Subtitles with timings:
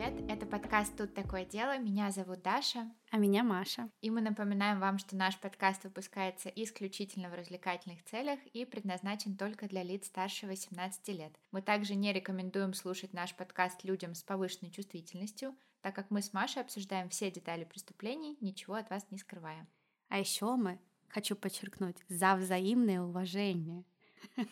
[0.00, 0.30] привет!
[0.30, 1.76] Это подкаст «Тут такое дело».
[1.76, 2.90] Меня зовут Даша.
[3.10, 3.90] А меня Маша.
[4.00, 9.68] И мы напоминаем вам, что наш подкаст выпускается исключительно в развлекательных целях и предназначен только
[9.68, 11.38] для лиц старше 18 лет.
[11.50, 16.32] Мы также не рекомендуем слушать наш подкаст людям с повышенной чувствительностью, так как мы с
[16.32, 19.68] Машей обсуждаем все детали преступлений, ничего от вас не скрывая.
[20.08, 20.78] А еще мы,
[21.08, 23.84] хочу подчеркнуть, за взаимное уважение.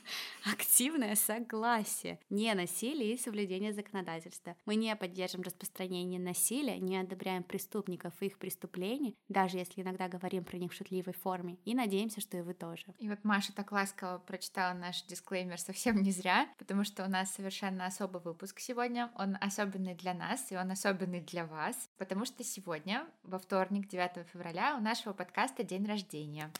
[0.45, 4.57] Активное согласие, не насилие и соблюдение законодательства.
[4.67, 10.45] Мы не поддерживаем распространение насилия, не одобряем преступников и их преступлений, даже если иногда говорим
[10.45, 12.87] про них в шутливой форме, и надеемся, что и вы тоже.
[12.99, 17.35] И вот Маша так ласково прочитала наш дисклеймер совсем не зря, потому что у нас
[17.35, 19.11] совершенно особый выпуск сегодня.
[19.17, 24.27] Он особенный для нас, и он особенный для вас, потому что сегодня, во вторник, 9
[24.33, 26.51] февраля, у нашего подкаста день рождения.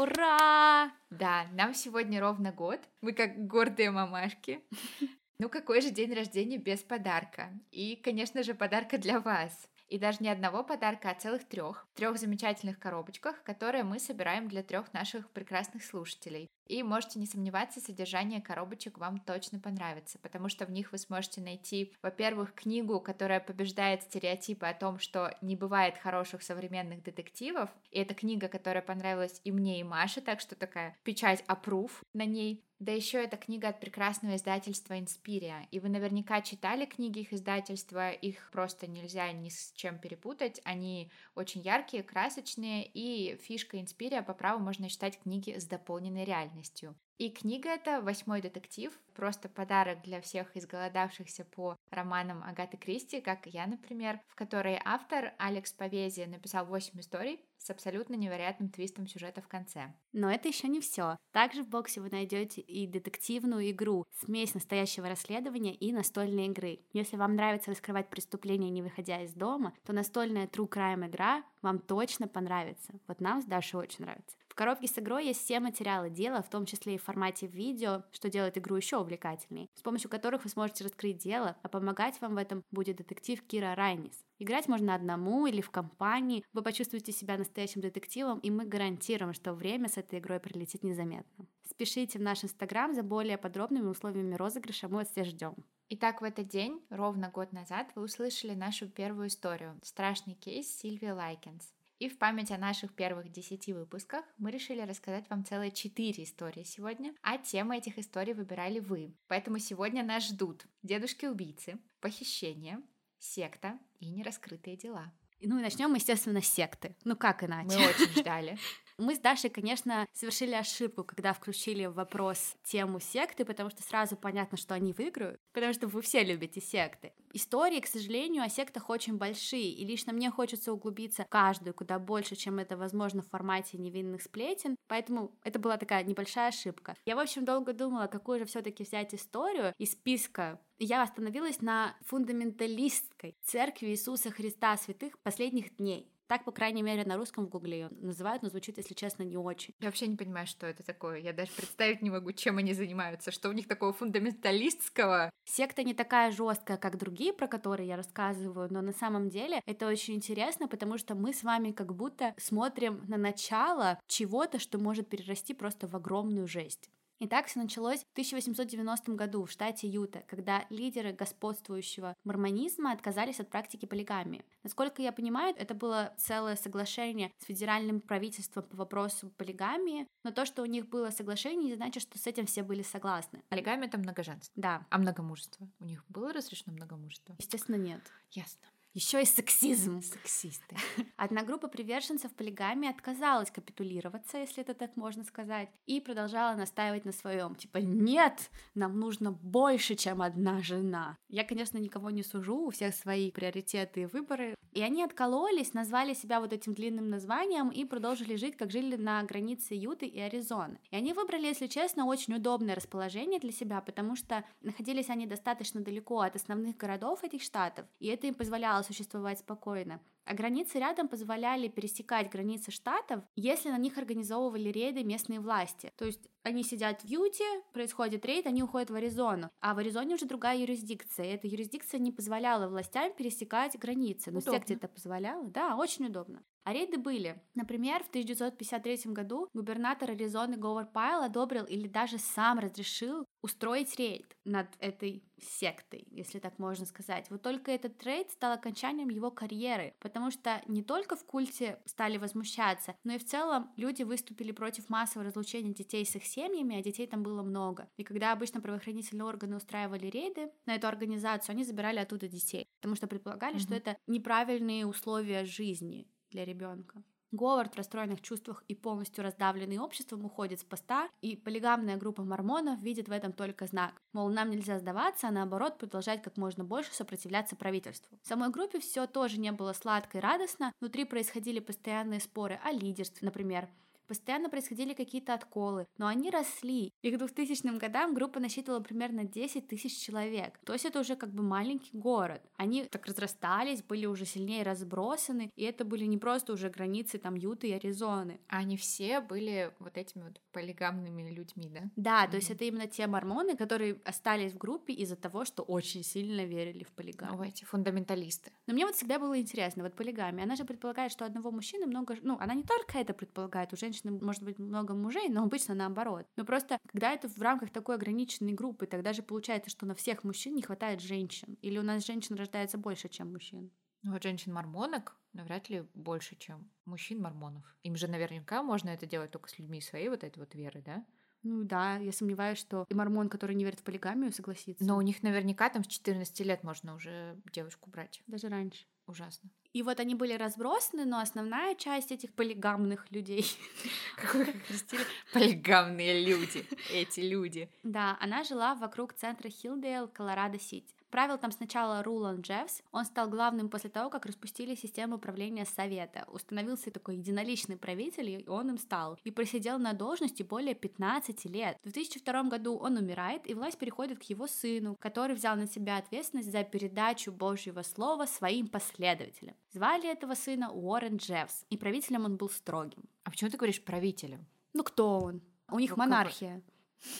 [0.00, 0.90] Ура!
[1.10, 2.80] Да, нам сегодня ровно год.
[3.02, 4.60] Мы как гордые мамашки.
[5.42, 7.48] Ну какой же день рождения без подарка?
[7.70, 9.70] И, конечно же, подарка для вас.
[9.90, 11.86] И даже не одного подарка, а целых трех.
[11.94, 16.48] Трех замечательных коробочках, которые мы собираем для трех наших прекрасных слушателей.
[16.68, 21.40] И можете не сомневаться, содержание коробочек вам точно понравится, потому что в них вы сможете
[21.40, 27.68] найти, во-первых, книгу, которая побеждает стереотипы о том, что не бывает хороших современных детективов.
[27.90, 32.24] И это книга, которая понравилась и мне, и Маше, так что такая печать approve на
[32.24, 32.64] ней.
[32.80, 35.68] Да еще это книга от прекрасного издательства Инспирия.
[35.70, 40.62] И вы наверняка читали книги их издательства, их просто нельзя ни с чем перепутать.
[40.64, 46.96] Они очень яркие, красочные, и фишка Инспирия по праву можно читать книги с дополненной реальностью.
[47.18, 53.44] И книга эта «Восьмой детектив», просто подарок для всех изголодавшихся по романам Агаты Кристи, как
[53.44, 59.42] я, например, в которой автор Алекс Повези написал 8 историй с абсолютно невероятным твистом сюжета
[59.42, 59.94] в конце.
[60.12, 61.16] Но это еще не все.
[61.32, 66.80] Также в боксе вы найдете и детективную игру, смесь настоящего расследования и настольной игры.
[66.92, 71.78] Если вам нравится раскрывать преступления, не выходя из дома, то настольная True Crime игра вам
[71.78, 72.94] точно понравится.
[73.06, 76.66] Вот нам с Дашей очень нравится коробке с игрой есть все материалы дела, в том
[76.66, 80.84] числе и в формате видео, что делает игру еще увлекательней, с помощью которых вы сможете
[80.84, 84.22] раскрыть дело, а помогать вам в этом будет детектив Кира Райнис.
[84.38, 89.54] Играть можно одному или в компании, вы почувствуете себя настоящим детективом, и мы гарантируем, что
[89.54, 91.46] время с этой игрой пролетит незаметно.
[91.66, 95.54] Спешите в наш инстаграм за более подробными условиями розыгрыша, мы вас все ждем.
[95.88, 101.08] Итак, в этот день, ровно год назад, вы услышали нашу первую историю «Страшный кейс Сильвии
[101.08, 101.72] Лайкенс».
[102.00, 106.62] И в память о наших первых десяти выпусках мы решили рассказать вам целые четыре истории
[106.62, 109.14] сегодня, а темы этих историй выбирали вы.
[109.28, 112.80] Поэтому сегодня нас ждут дедушки-убийцы, похищение,
[113.18, 115.12] секта и нераскрытые дела.
[115.42, 116.96] Ну и начнем, естественно, с секты.
[117.04, 117.76] Ну как иначе?
[117.76, 118.58] Мы очень ждали.
[119.00, 124.14] Мы с Дашей, конечно, совершили ошибку, когда включили в вопрос тему секты, потому что сразу
[124.14, 127.14] понятно, что они выиграют, потому что вы все любите секты.
[127.32, 131.98] Истории, к сожалению, о сектах очень большие, и лично мне хочется углубиться в каждую куда
[131.98, 136.94] больше, чем это возможно в формате невинных сплетен, поэтому это была такая небольшая ошибка.
[137.06, 141.60] Я, в общем, долго думала, какую же все таки взять историю из списка я остановилась
[141.60, 146.10] на фундаменталистской церкви Иисуса Христа святых последних дней.
[146.30, 149.36] Так, по крайней мере, на русском в гугле ее называют, но звучит, если честно, не
[149.36, 149.74] очень.
[149.80, 151.18] Я вообще не понимаю, что это такое.
[151.18, 153.32] Я даже представить не могу, чем они занимаются.
[153.32, 155.32] Что у них такого фундаменталистского?
[155.44, 159.88] Секта не такая жесткая, как другие, про которые я рассказываю, но на самом деле это
[159.88, 165.08] очень интересно, потому что мы с вами как будто смотрим на начало чего-то, что может
[165.08, 166.90] перерасти просто в огромную жесть.
[167.20, 173.40] И так все началось в 1890 году в штате Юта, когда лидеры господствующего мормонизма отказались
[173.40, 174.42] от практики полигамии.
[174.62, 180.46] Насколько я понимаю, это было целое соглашение с федеральным правительством по вопросу полигамии, но то,
[180.46, 183.42] что у них было соглашение, не значит, что с этим все были согласны.
[183.50, 184.50] Полигамия— это многоженство.
[184.56, 184.86] Да.
[184.88, 185.68] А многомужество?
[185.78, 187.36] У них было разрешено многомужество?
[187.38, 188.00] Естественно, нет.
[188.30, 188.66] Ясно.
[188.92, 190.02] Еще и сексизм.
[190.02, 190.76] Сексисты.
[191.16, 197.12] Одна группа приверженцев полигамии отказалась капитулироваться, если это так можно сказать, и продолжала настаивать на
[197.12, 197.54] своем.
[197.54, 201.16] Типа, нет, нам нужно больше, чем одна жена.
[201.28, 204.56] Я, конечно, никого не сужу, у всех свои приоритеты и выборы.
[204.72, 209.22] И они откололись, назвали себя вот этим длинным названием и продолжили жить, как жили на
[209.22, 210.78] границе Юты и Аризоны.
[210.90, 215.80] И они выбрали, если честно, очень удобное расположение для себя, потому что находились они достаточно
[215.80, 220.00] далеко от основных городов этих штатов, и это им позволяло существовать спокойно.
[220.24, 225.92] А границы рядом позволяли пересекать границы штатов, если на них организовывали рейды местные власти.
[225.96, 229.50] То есть они сидят в Юте, происходит рейд, они уходят в Аризону.
[229.60, 231.26] А в Аризоне уже другая юрисдикция.
[231.26, 234.30] И эта юрисдикция не позволяла властям пересекать границы.
[234.30, 234.58] Но удобно.
[234.58, 235.44] секте это позволяло.
[235.48, 236.42] Да, очень удобно.
[236.64, 237.40] А рейды были.
[237.54, 244.36] Например, в 1953 году губернатор Аризоны Говар Пайл одобрил или даже сам разрешил устроить рейд
[244.44, 247.30] над этой сектой, если так можно сказать.
[247.30, 252.18] Вот только этот рейд стал окончанием его карьеры, потому что не только в культе стали
[252.18, 256.82] возмущаться, но и в целом люди выступили против массового разлучения детей с их семьями, а
[256.82, 257.88] детей там было много.
[257.96, 262.96] И когда обычно правоохранительные органы устраивали рейды на эту организацию, они забирали оттуда детей, потому
[262.96, 263.60] что предполагали, mm-hmm.
[263.60, 267.02] что это неправильные условия жизни для ребенка.
[267.32, 272.80] Говард в расстроенных чувствах и полностью раздавленный обществом уходит с поста, и полигамная группа мормонов
[272.80, 274.02] видит в этом только знак.
[274.12, 278.18] Мол, нам нельзя сдаваться, а наоборот продолжать как можно больше сопротивляться правительству.
[278.22, 282.72] В самой группе все тоже не было сладко и радостно, внутри происходили постоянные споры о
[282.72, 283.68] лидерстве, например.
[284.10, 286.92] Постоянно происходили какие-то отколы, но они росли.
[287.00, 290.58] И к 2000 годам группа насчитывала примерно 10 тысяч человек.
[290.64, 292.42] То есть это уже как бы маленький город.
[292.56, 297.36] Они так разрастались, были уже сильнее разбросаны, и это были не просто уже границы там
[297.36, 298.40] Юты и Аризоны.
[298.48, 301.82] А они все были вот этими вот полигамными людьми, да?
[301.94, 302.30] Да, mm-hmm.
[302.32, 306.44] то есть это именно те мормоны, которые остались в группе из-за того, что очень сильно
[306.44, 307.36] верили в полигамию.
[307.36, 308.50] Ну, эти фундаменталисты.
[308.66, 312.16] Но мне вот всегда было интересно, вот полигамия, она же предполагает, что одного мужчины много...
[312.22, 315.74] Ну, она не только это предполагает, у женщин женщины может быть много мужей, но обычно
[315.74, 316.26] наоборот.
[316.36, 320.24] Но просто, когда это в рамках такой ограниченной группы, тогда же получается, что на всех
[320.24, 321.56] мужчин не хватает женщин.
[321.62, 323.70] Или у нас женщин рождается больше, чем мужчин.
[324.02, 327.64] Ну, вот женщин-мормонок навряд ли больше, чем мужчин-мормонов.
[327.82, 331.04] Им же наверняка можно это делать только с людьми своей вот этой вот веры, да?
[331.42, 334.84] Ну да, я сомневаюсь, что и мормон, который не верит в полигамию, согласится.
[334.84, 338.22] Но у них наверняка там с 14 лет можно уже девушку брать.
[338.26, 338.84] Даже раньше.
[339.10, 339.50] Ужасно.
[339.72, 343.44] И вот они были разбросаны, но основная часть этих полигамных людей,
[344.16, 345.02] как вы крестили,
[345.32, 347.68] полигамные люди, эти люди.
[347.82, 350.94] Да, она жила вокруг центра Хилдейл, Колорадо-Сити.
[351.10, 352.82] Правил там сначала Рулан Джеффс.
[352.92, 356.24] Он стал главным после того, как распустили систему управления Совета.
[356.32, 359.18] Установился такой единоличный правитель, и он им стал.
[359.24, 361.76] И просидел на должности более 15 лет.
[361.82, 365.96] В 2002 году он умирает, и власть переходит к его сыну, который взял на себя
[365.96, 369.56] ответственность за передачу Божьего Слова своим последователям.
[369.72, 373.02] Звали этого сына Уоррен Джеффс, и правителем он был строгим.
[373.24, 374.46] А почему ты говоришь правителем?
[374.74, 375.42] Ну кто он?
[375.70, 376.62] У них ну, монархия.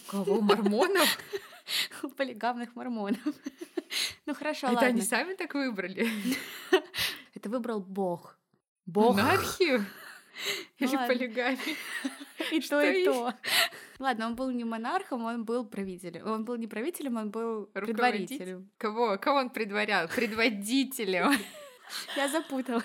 [0.08, 0.40] Кого?
[0.40, 1.18] Мормонов?
[2.16, 3.20] Полигамных мормонов.
[4.26, 4.88] Ну хорошо, Это ладно.
[4.90, 6.08] они сами так выбрали?
[7.34, 8.38] Это выбрал Бог.
[8.86, 9.16] Бог?
[9.16, 9.84] Монархию?
[10.78, 11.76] Или ну, полигамию?
[12.52, 13.34] И то, и то.
[13.98, 16.26] Ладно, он был не монархом, он был правителем.
[16.26, 18.70] Он был не правителем, он был предварителем.
[18.78, 19.18] Кого?
[19.18, 20.08] Кого он предварял?
[20.08, 21.32] Предводителем.
[22.16, 22.84] Я запуталась.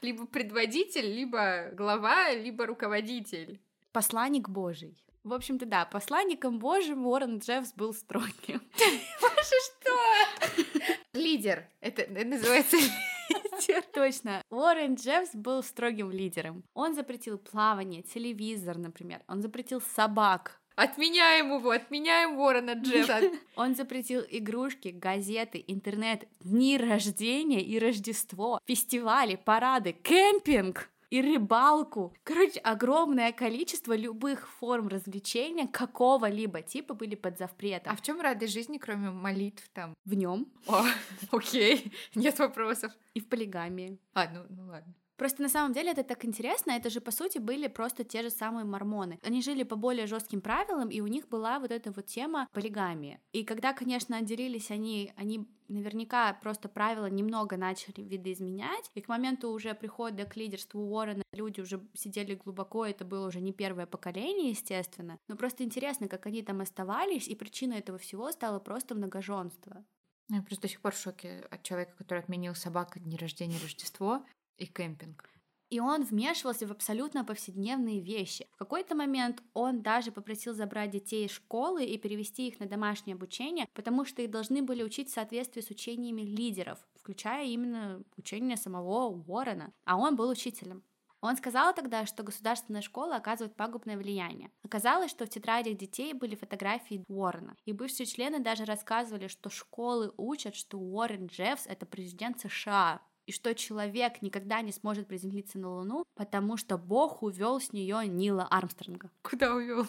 [0.00, 3.60] Либо предводитель, либо глава, либо руководитель.
[3.92, 4.96] Посланник Божий.
[5.26, 8.62] В общем-то, да, посланником Божьим Уоррен Джеффс был строгим.
[9.20, 10.88] Боже, что?
[11.14, 11.68] Лидер.
[11.80, 13.82] Это называется лидер.
[13.92, 14.40] Точно.
[14.50, 16.62] Уоррен Джеффс был строгим лидером.
[16.74, 19.20] Он запретил плавание, телевизор, например.
[19.26, 20.60] Он запретил собак.
[20.76, 23.22] Отменяем его, отменяем Уоррена Джеффа.
[23.56, 32.14] Он запретил игрушки, газеты, интернет, дни рождения и Рождество, фестивали, парады, кемпинг и рыбалку.
[32.24, 37.92] Короче, огромное количество любых форм развлечения какого-либо типа были под запретом.
[37.92, 39.94] А в чем радость жизни, кроме молитв там?
[40.04, 40.52] В нем.
[40.66, 40.84] О,
[41.30, 42.92] окей, нет вопросов.
[43.14, 43.98] И в полигамии.
[44.14, 44.94] А, ну, ну ладно.
[45.16, 48.30] Просто на самом деле это так интересно, это же по сути были просто те же
[48.30, 49.18] самые мормоны.
[49.22, 53.20] Они жили по более жестким правилам, и у них была вот эта вот тема полигамии.
[53.32, 59.50] И когда, конечно, отделились они, они наверняка просто правила немного начали видоизменять, и к моменту
[59.50, 64.50] уже прихода к лидерству Уоррена люди уже сидели глубоко, это было уже не первое поколение,
[64.50, 69.84] естественно, но просто интересно, как они там оставались, и причиной этого всего стало просто многоженство.
[70.28, 74.24] Я просто до сих пор в шоке от человека, который отменил собака дни рождения Рождество.
[74.58, 75.28] И кемпинг.
[75.68, 78.46] И он вмешивался в абсолютно повседневные вещи.
[78.52, 83.14] В какой-то момент он даже попросил забрать детей из школы и перевести их на домашнее
[83.14, 88.56] обучение, потому что их должны были учить в соответствии с учениями лидеров, включая именно учение
[88.56, 89.72] самого Уоррена.
[89.84, 90.84] А он был учителем.
[91.20, 94.52] Он сказал тогда, что государственная школа оказывает пагубное влияние.
[94.62, 97.56] Оказалось, что в тетрадях детей были фотографии Уоррена.
[97.64, 103.32] И бывшие члены даже рассказывали, что школы учат, что Уоррен Джеффс— это президент США и
[103.32, 108.46] что человек никогда не сможет приземлиться на Луну, потому что Бог увел с нее Нила
[108.48, 109.10] Армстронга.
[109.22, 109.86] Куда увел?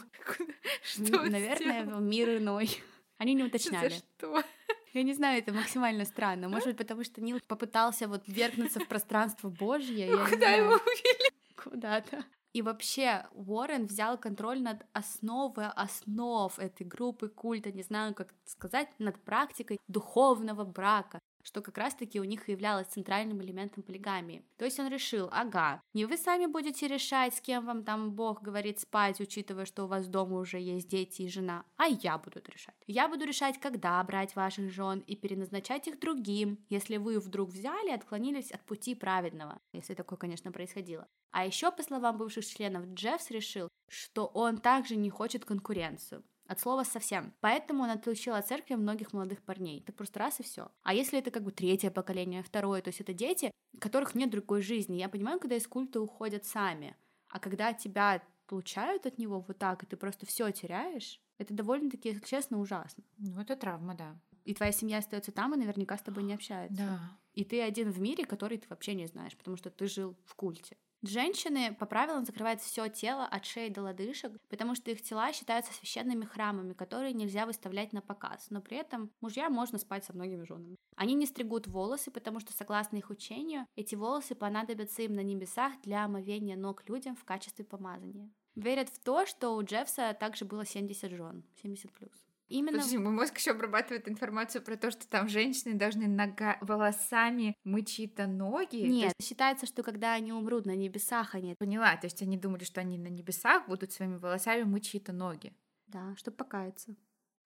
[0.84, 2.70] Что Наверное, в мир иной.
[3.18, 3.90] Они не уточняли.
[3.90, 4.44] За что?
[4.94, 6.50] Я не знаю, это максимально странно.
[6.50, 10.10] Может быть, потому что Нил попытался вот вергнуться в пространство Божье.
[10.10, 11.32] Ну, куда его увели?
[11.56, 12.26] Куда-то.
[12.54, 18.88] И вообще Уоррен взял контроль над основой основ этой группы культа, не знаю, как сказать,
[18.98, 24.44] над практикой духовного брака что как раз-таки у них и являлось центральным элементом полигамии.
[24.58, 28.42] То есть он решил, ага, не вы сами будете решать, с кем вам там Бог
[28.42, 32.42] говорит спать, учитывая, что у вас дома уже есть дети и жена, а я буду
[32.46, 32.76] решать.
[32.86, 37.92] Я буду решать, когда брать ваших жен и переназначать их другим, если вы вдруг взяли
[37.92, 41.08] и отклонились от пути праведного, если такое, конечно, происходило.
[41.32, 46.26] А еще, по словам бывших членов, Джеффс решил, что он также не хочет конкуренцию.
[46.48, 47.34] От слова совсем.
[47.42, 49.82] Поэтому он отлучил от церкви многих молодых парней.
[49.82, 50.72] Так просто раз и все.
[50.84, 54.62] А если это как бы третье поколение, второе, то есть это дети, которых нет другой
[54.62, 54.96] жизни.
[54.96, 56.96] Я понимаю, когда из культа уходят сами.
[57.30, 62.10] А когда тебя получают от него вот так, и ты просто все теряешь, это довольно-таки,
[62.10, 63.04] если честно, ужасно.
[63.18, 64.20] Ну, это травма, да.
[64.46, 66.78] И твоя семья остается там и наверняка с тобой не общается.
[66.78, 67.00] Да.
[67.34, 70.36] И ты один в мире, который ты вообще не знаешь, потому что ты жил в
[70.36, 70.78] культе.
[71.04, 75.72] Женщины по правилам закрывают все тело от шеи до лодыжек, потому что их тела считаются
[75.74, 80.44] священными храмами, которые нельзя выставлять на показ, но при этом мужья можно спать со многими
[80.44, 80.78] женами.
[80.96, 85.74] Они не стригут волосы, потому что, согласно их учению, эти волосы понадобятся им на небесах
[85.84, 88.32] для омовения ног людям в качестве помазания.
[88.56, 92.27] Верят в то, что у Джеффса также было 70 жен, 70 плюс.
[92.48, 92.78] Именно...
[92.78, 96.58] Подожди, мой мозг еще обрабатывает информацию про то, что там женщины должны нога...
[96.62, 98.78] волосами мыть чьи-то ноги.
[98.78, 99.30] Нет, есть...
[99.30, 101.56] считается, что когда они умрут на небесах, они...
[101.56, 105.54] Поняла, то есть они думали, что они на небесах будут своими волосами мыть чьи-то ноги.
[105.88, 106.96] Да, чтобы покаяться.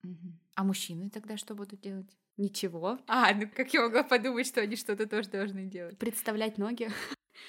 [0.03, 0.33] Угу.
[0.55, 2.17] А мужчины тогда что будут делать?
[2.37, 2.99] Ничего.
[3.07, 5.97] А, ну как я могла подумать, что они что-то тоже должны делать?
[5.97, 6.89] Представлять ноги.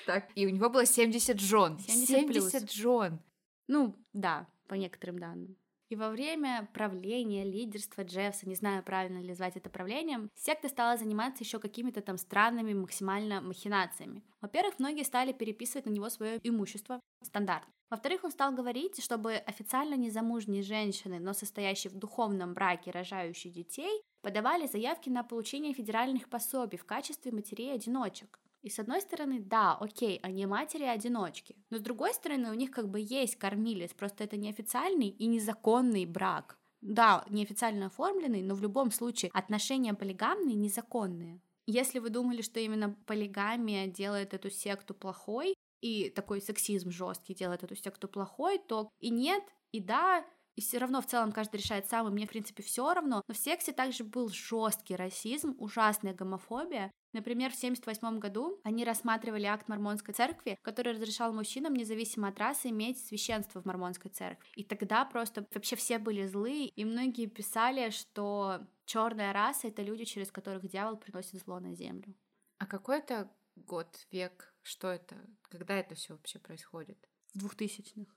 [0.06, 1.78] Так, и у него было 70 жен.
[1.78, 3.20] 70, 70 жен.
[3.68, 5.56] Ну, да, по некоторым данным.
[5.92, 10.96] И во время правления, лидерства Джеффса, не знаю, правильно ли звать это правлением, секта стала
[10.96, 14.24] заниматься еще какими-то там странными максимально махинациями.
[14.40, 17.66] Во-первых, многие стали переписывать на него свое имущество, стандарт.
[17.90, 24.00] Во-вторых, он стал говорить, чтобы официально незамужние женщины, но состоящие в духовном браке, рожающие детей,
[24.22, 28.40] подавали заявки на получение федеральных пособий в качестве матерей-одиночек.
[28.62, 31.56] И с одной стороны, да, окей, они матери-одиночки.
[31.70, 36.06] Но с другой стороны, у них как бы есть кормилец, просто это неофициальный и незаконный
[36.06, 36.56] брак.
[36.80, 41.40] Да, неофициально оформленный, но в любом случае отношения полигамные незаконные.
[41.66, 47.64] Если вы думали, что именно полигамия делает эту секту плохой, и такой сексизм жесткий делает
[47.64, 49.42] эту секту плохой, то и нет,
[49.72, 52.92] и да, и все равно в целом каждый решает сам, и мне, в принципе, все
[52.92, 53.22] равно.
[53.26, 56.92] Но в секте также был жесткий расизм, ужасная гомофобия.
[57.12, 62.68] Например, в 1978 году они рассматривали акт Мормонской церкви, который разрешал мужчинам, независимо от расы,
[62.68, 64.48] иметь священство в Мормонской церкви.
[64.56, 70.04] И тогда просто вообще все были злые, и многие писали, что черная раса это люди,
[70.04, 72.14] через которых дьявол приносит зло на землю.
[72.58, 74.54] А какой это год, век?
[74.62, 75.16] Что это?
[75.42, 77.08] Когда это все вообще происходит?
[77.34, 78.08] В двухтысячных.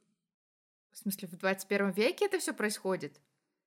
[0.96, 3.20] В смысле, в 21 веке это все происходит?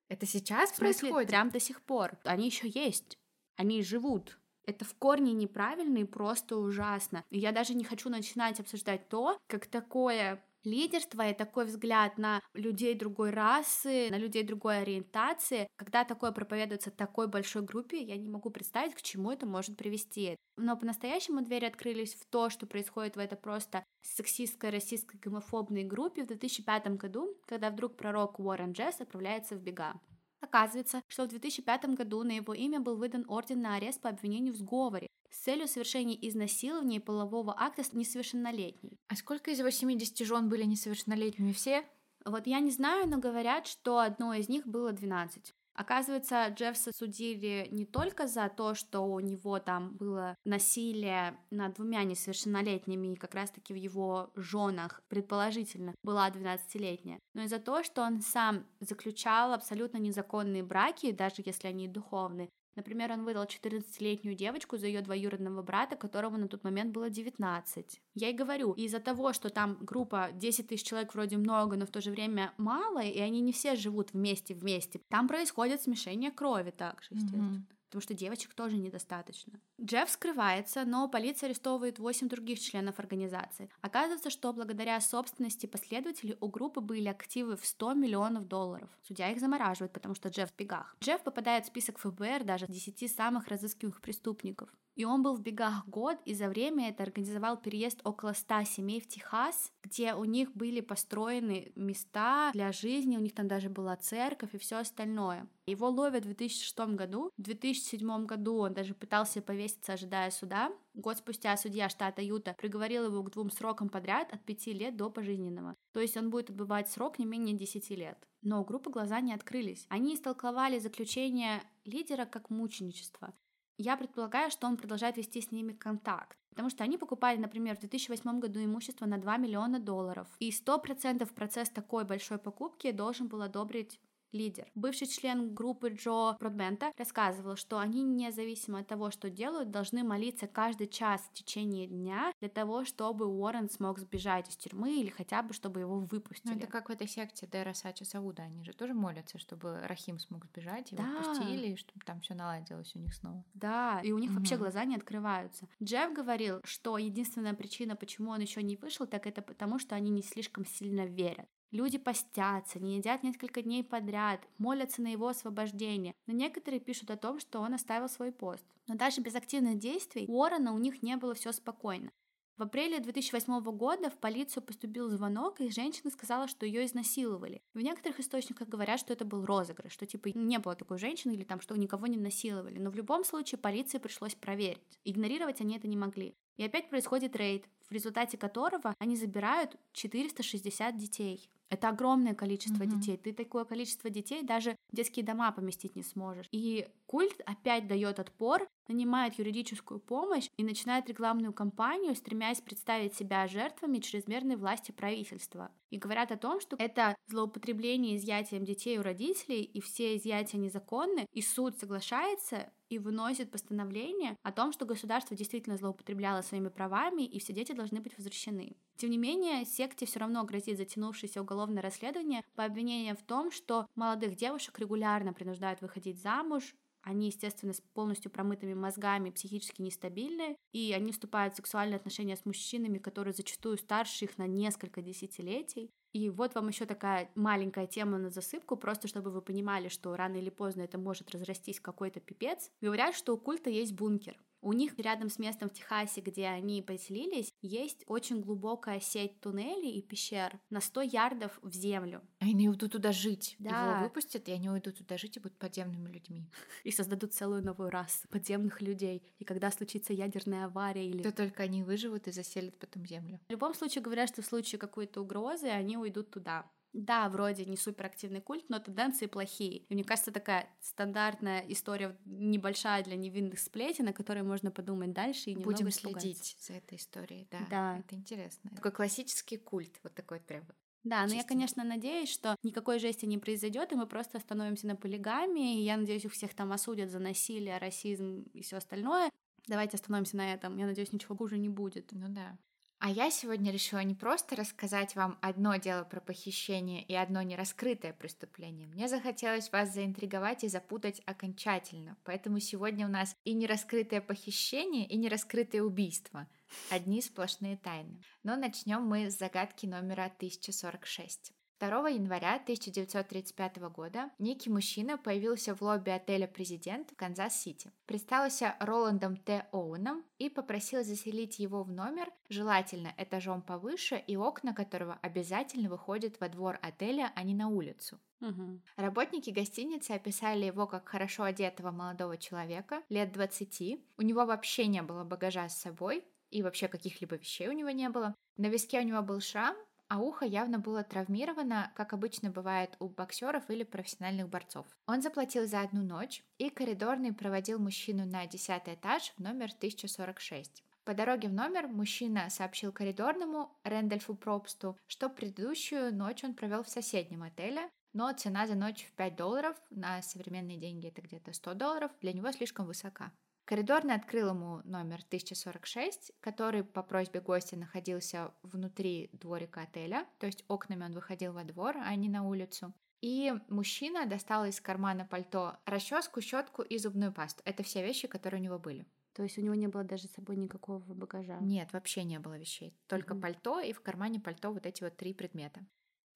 [0.08, 1.28] Это сейчас в смысле, происходит?
[1.28, 2.16] Прям до сих пор.
[2.24, 3.18] Они еще есть.
[3.56, 4.38] Они живут.
[4.64, 7.22] Это в корне неправильно и просто ужасно.
[7.28, 12.40] И я даже не хочу начинать обсуждать то, как такое лидерство и такой взгляд на
[12.54, 18.28] людей другой расы, на людей другой ориентации, когда такое проповедуется такой большой группе, я не
[18.28, 20.36] могу представить, к чему это может привести.
[20.56, 26.24] Но по-настоящему двери открылись в то, что происходит в это просто сексистской, российской, гомофобной группе
[26.24, 29.94] в 2005 году, когда вдруг пророк Уоррен Джесс отправляется в бега.
[30.40, 34.54] Оказывается, что в 2005 году на его имя был выдан орден на арест по обвинению
[34.54, 38.98] в сговоре с целью совершения изнасилования и полового акта с несовершеннолетней.
[39.08, 41.52] А сколько из его 70 жен были несовершеннолетними?
[41.52, 41.84] Все?
[42.24, 45.54] Вот я не знаю, но говорят, что одно из них было 12.
[45.78, 52.02] Оказывается, Джеффса судили не только за то, что у него там было насилие над двумя
[52.02, 58.02] несовершеннолетними, и как раз-таки в его женах, предположительно, была 12-летняя, но и за то, что
[58.02, 64.76] он сам заключал абсолютно незаконные браки, даже если они духовные, Например, он выдал 14-летнюю девочку
[64.76, 68.00] за ее двоюродного брата, которому на тот момент было 19.
[68.14, 71.90] Я и говорю, из-за того, что там группа 10 тысяч человек вроде много, но в
[71.90, 77.08] то же время мало, и они не все живут вместе-вместе, там происходит смешение крови также,
[77.10, 77.64] естественно.
[77.68, 79.60] Mm-hmm потому что девочек тоже недостаточно.
[79.80, 83.70] Джефф скрывается, но полиция арестовывает 8 других членов организации.
[83.80, 88.90] Оказывается, что благодаря собственности последователей у группы были активы в 100 миллионов долларов.
[89.02, 90.96] Судья их замораживает, потому что Джефф в бегах.
[91.00, 94.68] Джефф попадает в список ФБР даже 10 самых разыскиваемых преступников.
[94.98, 99.00] И он был в бегах год, и за время это организовал переезд около 100 семей
[99.00, 103.94] в Техас, где у них были построены места для жизни, у них там даже была
[103.94, 105.48] церковь и все остальное.
[105.66, 107.30] Его ловят в 2006 году.
[107.36, 110.72] В 2007 году он даже пытался повеситься, ожидая суда.
[110.94, 115.10] Год спустя судья штата Юта приговорил его к двум срокам подряд от 5 лет до
[115.10, 115.76] пожизненного.
[115.92, 118.18] То есть он будет отбывать срок не менее 10 лет.
[118.42, 119.86] Но у группы глаза не открылись.
[119.90, 123.32] Они истолковали заключение лидера как мученичество.
[123.78, 126.36] Я предполагаю, что он продолжает вести с ними контакт.
[126.50, 130.26] Потому что они покупали, например, в 2008 году имущество на 2 миллиона долларов.
[130.40, 134.00] И 100% процесс такой большой покупки должен был одобрить
[134.32, 134.70] лидер.
[134.74, 140.46] Бывший член группы Джо Бродбента рассказывал, что они, независимо от того, что делают, должны молиться
[140.46, 145.42] каждый час в течение дня для того, чтобы Уоррен смог сбежать из тюрьмы или хотя
[145.42, 146.52] бы, чтобы его выпустили.
[146.54, 148.42] Ну, это как в этой секте Дэра Сача Сауда.
[148.42, 151.16] Они же тоже молятся, чтобы Рахим смог сбежать, его Да.
[151.16, 153.44] пустили, чтобы там все наладилось у них снова.
[153.54, 154.62] Да, и у них вообще Мгм.
[154.64, 155.68] глаза не открываются.
[155.82, 160.10] Джефф говорил, что единственная причина, почему он еще не вышел, так это потому, что они
[160.10, 161.48] не слишком сильно верят.
[161.70, 166.14] Люди постятся, не едят несколько дней подряд, молятся на его освобождение.
[166.26, 168.64] Но некоторые пишут о том, что он оставил свой пост.
[168.86, 172.10] Но даже без активных действий у Уоррена у них не было все спокойно.
[172.56, 177.62] В апреле 2008 года в полицию поступил звонок, и женщина сказала, что ее изнасиловали.
[177.72, 181.44] В некоторых источниках говорят, что это был розыгрыш, что типа не было такой женщины или
[181.44, 182.78] там, что никого не насиловали.
[182.78, 184.98] Но в любом случае полиции пришлось проверить.
[185.04, 186.34] Игнорировать они это не могли.
[186.56, 191.48] И опять происходит рейд, в результате которого они забирают 460 детей.
[191.70, 192.86] Это огромное количество Мгм.
[192.86, 193.16] детей.
[193.16, 196.46] Ты такое количество детей даже в детские дома поместить не сможешь.
[196.50, 203.46] И культ опять дает отпор, нанимает юридическую помощь и начинает рекламную кампанию, стремясь представить себя
[203.46, 205.70] жертвами чрезмерной власти правительства.
[205.90, 211.26] И говорят о том, что это злоупотребление изъятием детей у родителей, и все изъятия незаконны,
[211.32, 217.38] и суд соглашается и выносит постановление о том, что государство действительно злоупотребляло своими правами, и
[217.38, 218.76] все дети должны быть возвращены.
[218.96, 223.86] Тем не менее, секте все равно грозит затянувшееся уголовное расследование по обвинениям в том, что
[223.94, 230.92] молодых девушек регулярно принуждают выходить замуж, они, естественно, с полностью промытыми мозгами, психически нестабильны, и
[230.92, 235.90] они вступают в сексуальные отношения с мужчинами, которые зачастую старше их на несколько десятилетий.
[236.12, 240.36] И вот вам еще такая маленькая тема на засыпку, просто чтобы вы понимали, что рано
[240.36, 242.70] или поздно это может разрастись какой-то пипец.
[242.80, 244.38] Говорят, что у культа есть бункер.
[244.60, 249.92] У них рядом с местом в Техасе, где они поселились, есть очень глубокая сеть туннелей
[249.92, 252.22] и пещер на 100 ярдов в землю.
[252.40, 253.56] А Они уйдут туда жить.
[253.58, 253.96] Да.
[253.96, 256.50] Его выпустят, и они уйдут туда жить и будут подземными людьми.
[256.84, 259.22] И создадут целую новую расу подземных людей.
[259.38, 261.22] И когда случится ядерная авария или...
[261.22, 263.40] То только они выживут и заселят потом землю.
[263.48, 266.70] В любом случае говорят, что в случае какой-то угрозы они уйдут туда.
[266.92, 269.78] Да, вроде не суперактивный культ, но тенденции плохие.
[269.78, 275.50] И мне кажется, такая стандартная история небольшая для невинных сплетен, о которой можно подумать дальше
[275.50, 276.26] и немного Будем испугаться.
[276.26, 277.60] следить за этой историей, да.
[277.70, 277.98] Да.
[277.98, 278.70] Это интересно.
[278.74, 280.64] Такой классический культ, вот такой прям.
[281.04, 284.96] Да, но я, конечно, надеюсь, что никакой жести не произойдет, и мы просто остановимся на
[284.96, 285.80] полигамии.
[285.80, 289.30] И я надеюсь, у всех там осудят за насилие, расизм и все остальное.
[289.66, 290.76] Давайте остановимся на этом.
[290.76, 292.12] Я надеюсь, ничего хуже не будет.
[292.12, 292.58] Ну да.
[293.00, 298.12] А я сегодня решила не просто рассказать вам одно дело про похищение и одно нераскрытое
[298.12, 298.88] преступление.
[298.88, 302.16] Мне захотелось вас заинтриговать и запутать окончательно.
[302.24, 306.48] Поэтому сегодня у нас и нераскрытое похищение, и нераскрытое убийство.
[306.90, 308.20] Одни сплошные тайны.
[308.42, 311.52] Но начнем мы с загадки номера 1046.
[311.80, 317.92] 2 января 1935 года некий мужчина появился в лобби отеля «Президент» в Канзас-Сити.
[318.06, 319.66] Представился Роландом Т.
[319.70, 326.40] Оуэном и попросил заселить его в номер, желательно этажом повыше и окна которого обязательно выходят
[326.40, 328.18] во двор отеля, а не на улицу.
[328.40, 328.82] Мгм.
[328.96, 334.00] Работники гостиницы описали его как хорошо одетого молодого человека, лет 20.
[334.16, 338.08] У него вообще не было багажа с собой, и вообще каких-либо вещей у него не
[338.08, 338.34] было.
[338.56, 339.76] На виске у него был шрам,
[340.08, 344.86] а ухо явно было травмировано, как обычно бывает у боксеров или профессиональных борцов.
[345.06, 350.82] Он заплатил за одну ночь, и коридорный проводил мужчину на 10 этаж в номер 1046.
[351.04, 356.88] По дороге в номер мужчина сообщил коридорному Рэндольфу Пробсту, что предыдущую ночь он провел в
[356.88, 361.74] соседнем отеле, но цена за ночь в 5 долларов, на современные деньги это где-то 100
[361.74, 363.32] долларов, для него слишком высока.
[363.68, 370.64] Коридорный открыл ему номер 1046, который по просьбе гостя находился внутри дворика отеля, то есть
[370.68, 372.94] окнами он выходил во двор, а не на улицу.
[373.20, 377.60] И мужчина достал из кармана пальто расческу, щетку и зубную пасту.
[377.66, 379.04] Это все вещи, которые у него были.
[379.34, 381.58] То есть у него не было даже с собой никакого багажа.
[381.60, 382.96] Нет, вообще не было вещей.
[383.06, 383.42] Только Мгм.
[383.42, 385.84] пальто и в кармане пальто вот эти вот три предмета.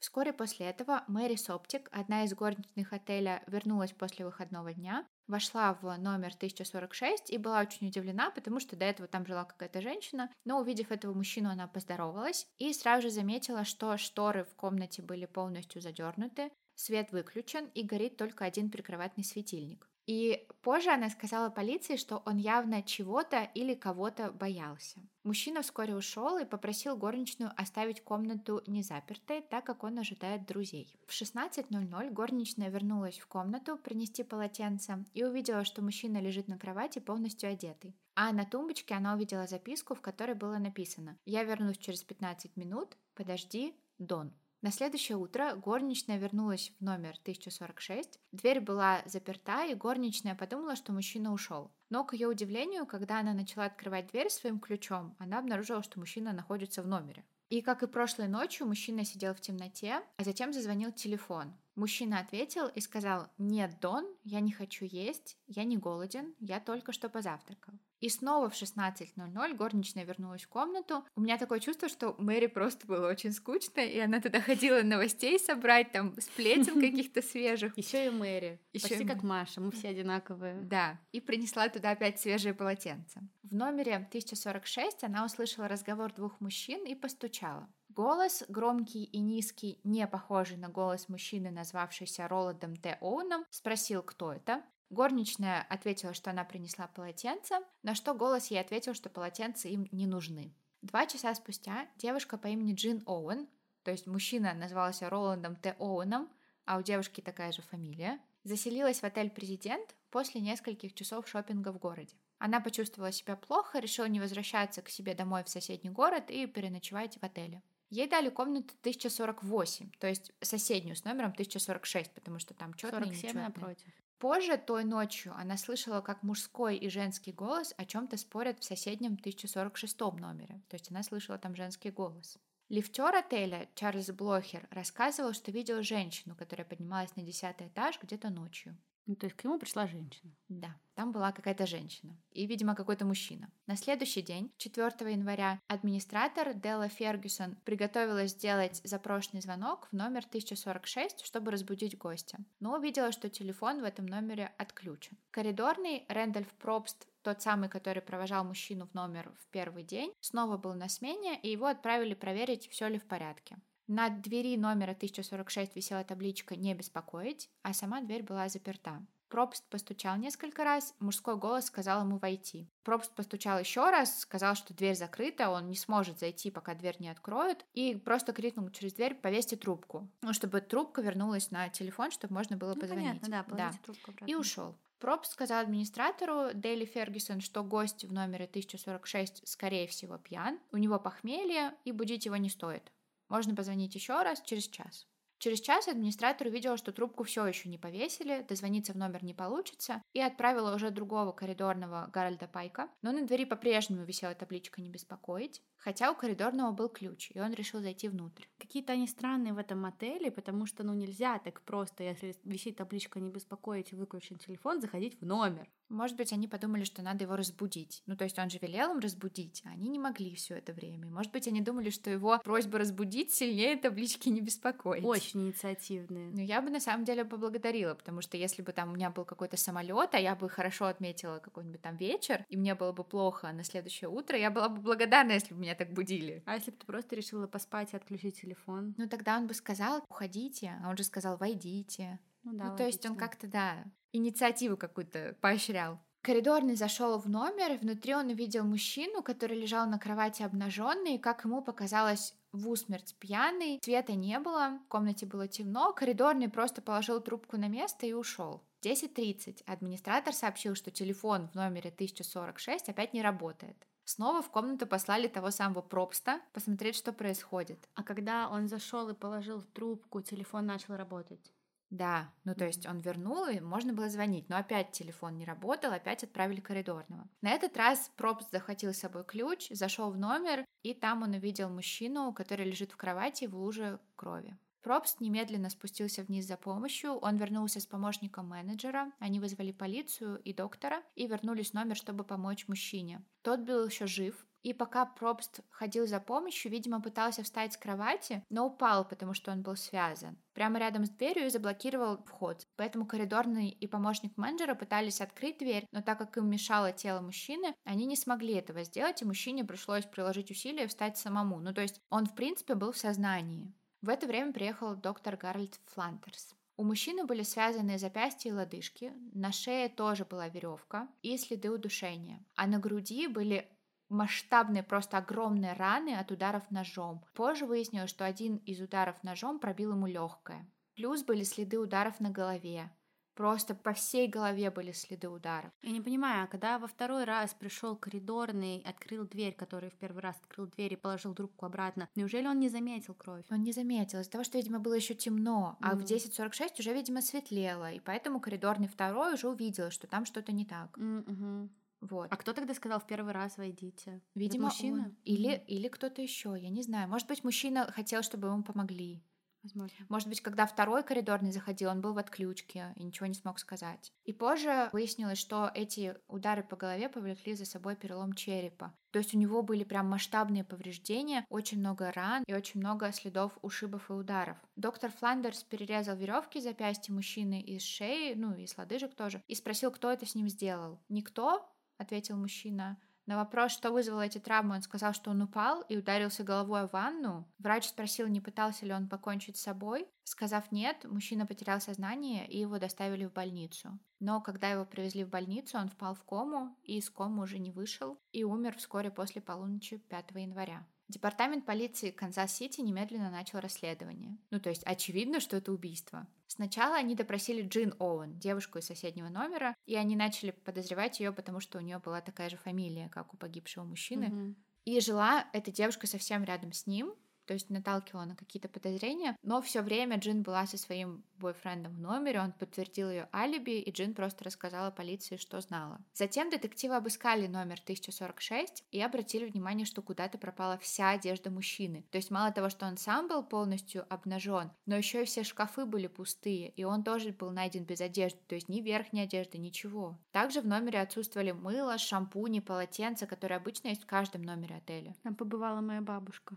[0.03, 5.97] Вскоре после этого Мэри Соптик, одна из горничных отеля, вернулась после выходного дня, вошла в
[5.97, 10.59] номер 1046 и была очень удивлена, потому что до этого там жила какая-то женщина, но
[10.59, 15.81] увидев этого мужчину, она поздоровалась и сразу же заметила, что шторы в комнате были полностью
[15.81, 19.89] задернуты, свет выключен и горит только один прикроватный светильник.
[20.07, 25.01] И позже она сказала полиции, что он явно чего-то или кого-то боялся.
[25.23, 30.99] Мужчина вскоре ушел и попросил горничную оставить комнату незапертой, так как он ожидает друзей.
[31.07, 36.99] В 16.00 горничная вернулась в комнату принести полотенце и увидела, что мужчина лежит на кровати
[36.99, 37.95] полностью одетый.
[38.15, 42.97] А на тумбочке она увидела записку, в которой было написано «Я вернусь через 15 минут,
[43.15, 44.33] подожди, Дон».
[44.63, 48.21] На следующее утро горничная вернулась в номер 1046.
[48.31, 51.73] Дверь была заперта, и горничная подумала, что мужчина ушел.
[51.91, 56.33] Но, к ее удивлению, когда она начала открывать дверь своим ключом, она обнаружила, что мужчина
[56.33, 57.25] находится в номере.
[57.51, 61.53] И, как и прошлой ночью, мужчина сидел в темноте, а затем зазвонил телефон.
[61.75, 66.93] Мужчина ответил и сказал, «Нет, Дон, я не хочу есть, я не голоден, я только
[66.93, 67.75] что позавтракал».
[68.03, 71.05] И снова в 16.00 горничная вернулась в комнату.
[71.15, 75.39] У меня такое чувство, что Мэри просто было очень скучно, и она туда ходила новостей
[75.39, 77.79] собрать, там, сплетен каких-то свежих.
[77.79, 78.61] Еще и Мэри.
[78.73, 79.07] Еще Почти и...
[79.07, 80.63] как Маша, мы все одинаковые.
[80.63, 83.21] Да, и принесла туда опять свежие полотенца.
[83.45, 87.69] В номере 1046 она услышала разговор двух мужчин и постучала.
[87.89, 92.97] Голос, громкий и низкий, не похожий на голос мужчины, назвавшийся Роландом Т.
[93.03, 94.63] Оуном, спросил, кто это.
[94.93, 100.07] Горничная ответила, что она принесла полотенце, на что голос ей ответил, что полотенца им не
[100.07, 100.53] нужны.
[100.83, 103.49] Два часа спустя девушка по имени Джин Оуэн,
[103.85, 105.75] то есть мужчина назвался Роландом Т.
[105.79, 106.29] Оуэном,
[106.67, 111.79] а у девушки такая же фамилия, заселилась в отель «Президент» после нескольких часов шопинга в
[111.79, 112.15] городе.
[112.37, 117.17] Она почувствовала себя плохо, решила не возвращаться к себе домой в соседний город и переночевать
[117.17, 117.63] в отеле.
[117.89, 123.41] Ей дали комнату 1048, то есть соседнюю с номером 1046, потому что там четный 47
[123.41, 123.89] напротив.
[124.23, 129.15] Позже, той ночью, она слышала, как мужской и женский голос о чем-то спорят в соседнем
[129.15, 130.63] 1046 номере.
[130.69, 132.39] То есть она слышала там женский голос.
[132.69, 138.79] Лифтер отеля Чарльз Блохер рассказывал, что видел женщину, которая поднималась на десятый этаж где-то ночью.
[139.07, 140.33] Ну, то есть к нему пришла женщина.
[140.49, 142.17] Да, там была какая-то женщина.
[142.31, 143.51] И, видимо, какой-то мужчина.
[143.67, 151.25] На следующий день, 4 января, администратор Делла Фергюсон приготовилась сделать запрошенный звонок в номер 1046,
[151.25, 152.39] чтобы разбудить гостя.
[152.61, 155.17] Но увидела, что телефон в этом номере отключен.
[155.31, 160.75] Коридорный Рэндольф Пробст тот самый, который провожал мужчину в номер в первый день, снова был
[160.75, 163.57] на смене, и его отправили проверить, все ли в порядке.
[163.95, 169.05] На двери номера 1046 висела табличка «Не беспокоить», а сама дверь была заперта.
[169.29, 172.71] Пробст постучал несколько раз, мужской голос сказал ему войти.
[172.85, 177.11] Пробст постучал еще раз, сказал, что дверь закрыта, он не сможет зайти, пока дверь не
[177.11, 182.33] откроют, и просто крикнул через дверь «повесьте трубку», ну, чтобы трубка вернулась на телефон, чтобы
[182.33, 183.21] можно было ну, позвонить.
[183.21, 183.79] Понятно, да, да.
[183.85, 184.33] трубку обратно.
[184.33, 184.75] И ушел.
[185.01, 190.99] Пробст сказал администратору Дейли Фергюсон, что гость в номере 1046 скорее всего пьян, у него
[190.99, 192.91] похмелье, и будить его не стоит.
[193.33, 195.07] Можно позвонить еще раз через час.
[195.39, 200.03] Через час администратор увидела, что трубку все еще не повесили, дозвониться в номер не получится,
[200.13, 205.63] и отправила уже другого коридорного Гарольда Пайка, но на двери по-прежнему висела табличка «Не беспокоить»,
[205.79, 208.45] хотя у коридорного был ключ, и он решил зайти внутрь.
[208.59, 213.19] Какие-то они странные в этом отеле, потому что, ну, нельзя так просто, если висит табличка
[213.19, 215.71] «Не беспокоить» и выключен телефон, заходить в номер.
[215.93, 218.03] Может быть, они подумали, что надо его разбудить.
[218.07, 221.07] Ну, то есть он же велел им разбудить, а они не могли все это время.
[221.09, 225.05] Может быть, они думали, что его просьба разбудить сильнее таблички не беспокоить.
[225.05, 226.31] Очень инициативные.
[226.31, 229.27] Ну, я бы на самом деле поблагодарила, потому что если бы там у меня был
[229.27, 233.53] какой-то самолет, а я бы хорошо отметила какой-нибудь там вечер, и мне было бы плохо
[233.53, 236.43] на следующее утро, я была бы благодарна, если бы меня так будили.
[236.47, 238.95] А если бы ты просто решила поспать и отключить телефон?
[238.97, 242.19] Ну, тогда он бы сказал, уходите, а он же сказал, войдите.
[242.45, 246.01] Ну, да, ну то есть он как-то, да, инициативу какую-то поощрял.
[246.23, 251.45] Коридорный зашел в номер, внутри он увидел мужчину, который лежал на кровати обнаженный, и, как
[251.45, 253.81] ему показалось, в усмерть пьяный.
[253.83, 258.63] Света не было, в комнате было темно, коридорный просто положил трубку на место и ушел.
[258.85, 263.77] 10.30 администратор сообщил, что телефон в номере 1046 опять не работает.
[264.05, 267.89] Снова в комнату послали того самого пропста посмотреть, что происходит.
[267.95, 271.53] А когда он зашел и положил трубку, телефон начал работать.
[271.93, 275.93] Да, ну то есть он вернул, и можно было звонить, но опять телефон не работал,
[275.93, 277.29] опять отправили коридорного.
[277.43, 281.69] На этот раз Пропст захватил с собой ключ, зашел в номер, и там он увидел
[281.69, 284.57] мужчину, который лежит в кровати в луже крови.
[284.81, 290.55] Пробст немедленно спустился вниз за помощью, он вернулся с помощником менеджера, они вызвали полицию и
[290.55, 293.23] доктора и вернулись в номер, чтобы помочь мужчине.
[293.43, 298.45] Тот был еще жив, И пока Пробст ходил за помощью, видимо, пытался встать с кровати,
[298.49, 300.39] но упал, потому что он был связан.
[300.53, 302.67] Прямо рядом с дверью и заблокировал вход.
[302.77, 307.75] Поэтому коридорный и помощник менеджера пытались открыть дверь, но так как им мешало тело мужчины,
[307.85, 311.59] они не смогли этого сделать, и мужчине пришлось приложить усилия встать самому.
[311.59, 313.73] Ну, то есть он, в принципе, был в сознании.
[314.01, 316.55] В это время приехал доктор Гарольд Флантерс.
[316.77, 322.45] У мужчины были связаны запястья и лодыжки, на шее тоже была веревка и следы удушения,
[322.57, 323.69] а на груди были
[324.13, 327.25] масштабные, просто огромные раны от ударов ножом.
[327.35, 330.67] Позже выяснилось, что один из ударов ножом пробил ему легкое.
[330.95, 332.91] Плюс были следы ударов на голове.
[333.35, 335.71] Просто по всей голове были следы ударов.
[335.83, 340.21] Я не понимаю, а когда во второй раз пришел коридорный, открыл дверь, который в первый
[340.21, 343.45] раз открыл дверь и положил трубку обратно, неужели он не заметил кровь?
[343.51, 345.99] Он не заметил, из-за того, что, видимо, было еще темно, а mm.
[345.99, 350.67] в 10.46 уже, видимо, светлело, и поэтому коридорный второй уже увидел, что там что-то не
[350.67, 350.97] так.
[350.99, 351.69] Mm-hmm.
[352.03, 352.27] Вот.
[352.31, 354.21] А кто тогда сказал в первый раз войдите?
[354.35, 355.05] Видимо, мужчина.
[355.05, 355.17] Он.
[355.25, 355.67] Или, mm-hmm.
[355.67, 357.09] или кто-то еще, я не знаю.
[357.09, 359.23] Может быть, мужчина хотел, чтобы ему помогли.
[359.63, 360.07] Возможно.
[360.09, 364.13] Может быть, когда второй коридорный заходил, он был в отключке и ничего не смог сказать.
[364.25, 368.93] И позже выяснилось, что эти удары по голове повлекли за собой перелом черепа.
[369.13, 373.57] То есть у него были прям масштабные повреждения, очень много ран и очень много следов
[373.63, 374.57] ушибов и ударов.
[374.75, 379.91] Доктор Фландерс перерезал веревки запястья мужчины из шеи, ну и с лодыжек тоже, и спросил,
[379.91, 380.99] кто это с ним сделал.
[381.09, 381.72] Никто,
[382.03, 382.99] ответил мужчина.
[383.27, 386.93] На вопрос, что вызвало эти травмы, он сказал, что он упал и ударился головой в
[386.93, 387.49] ванну.
[387.59, 390.09] Врач спросил, не пытался ли он покончить с собой.
[390.25, 393.99] Сказав нет, мужчина потерял сознание и его доставили в больницу.
[394.19, 397.71] Но когда его привезли в больницу, он впал в кому и из комы уже не
[397.71, 400.85] вышел и умер вскоре после полуночи 5 января.
[401.13, 404.39] Департамент полиции Канзас-Сити немедленно начал расследование.
[404.51, 406.27] Ну, то есть очевидно, что это убийство.
[406.47, 411.61] Сначала они допросили Джин Оуэн, девушку из соседнего номера, и они начали подозревать ее, потому
[411.61, 414.25] что у нее была такая же фамилия, как у погибшего мужчины.
[414.25, 414.55] Mm-hmm.
[414.87, 417.15] И жила эта девушка совсем рядом с ним,
[417.53, 422.01] то есть наталкивала на какие-то подозрения, но все время Джин была со своим бойфрендом в
[422.01, 426.01] номере, он подтвердил ее алиби, и Джин просто рассказала полиции, что знала.
[426.15, 432.07] Затем детективы обыскали номер 1046 и обратили внимание, что куда-то пропала вся одежда мужчины.
[432.11, 435.85] То есть мало того, что он сам был полностью обнажен, но еще и все шкафы
[435.85, 440.19] были пустые, и он тоже был найден без одежды, то есть ни верхней одежды, ничего.
[440.31, 445.15] Также в номере отсутствовали мыло, шампуни, полотенца, которые обычно есть в каждом номере отеля.
[445.23, 446.57] Там побывала моя бабушка.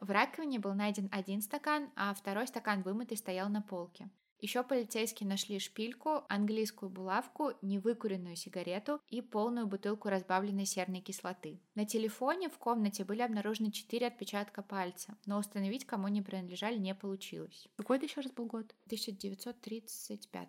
[0.00, 4.10] В раковине был найден один стакан, а второй стакан вымытый стоял на полке.
[4.42, 11.60] Еще полицейские нашли шпильку, английскую булавку, невыкуренную сигарету и полную бутылку разбавленной серной кислоты.
[11.76, 16.92] На телефоне в комнате были обнаружены четыре отпечатка пальца, но установить, кому они принадлежали, не
[16.92, 17.68] получилось.
[17.76, 18.74] Какой это еще раз был год?
[18.86, 20.48] 1935.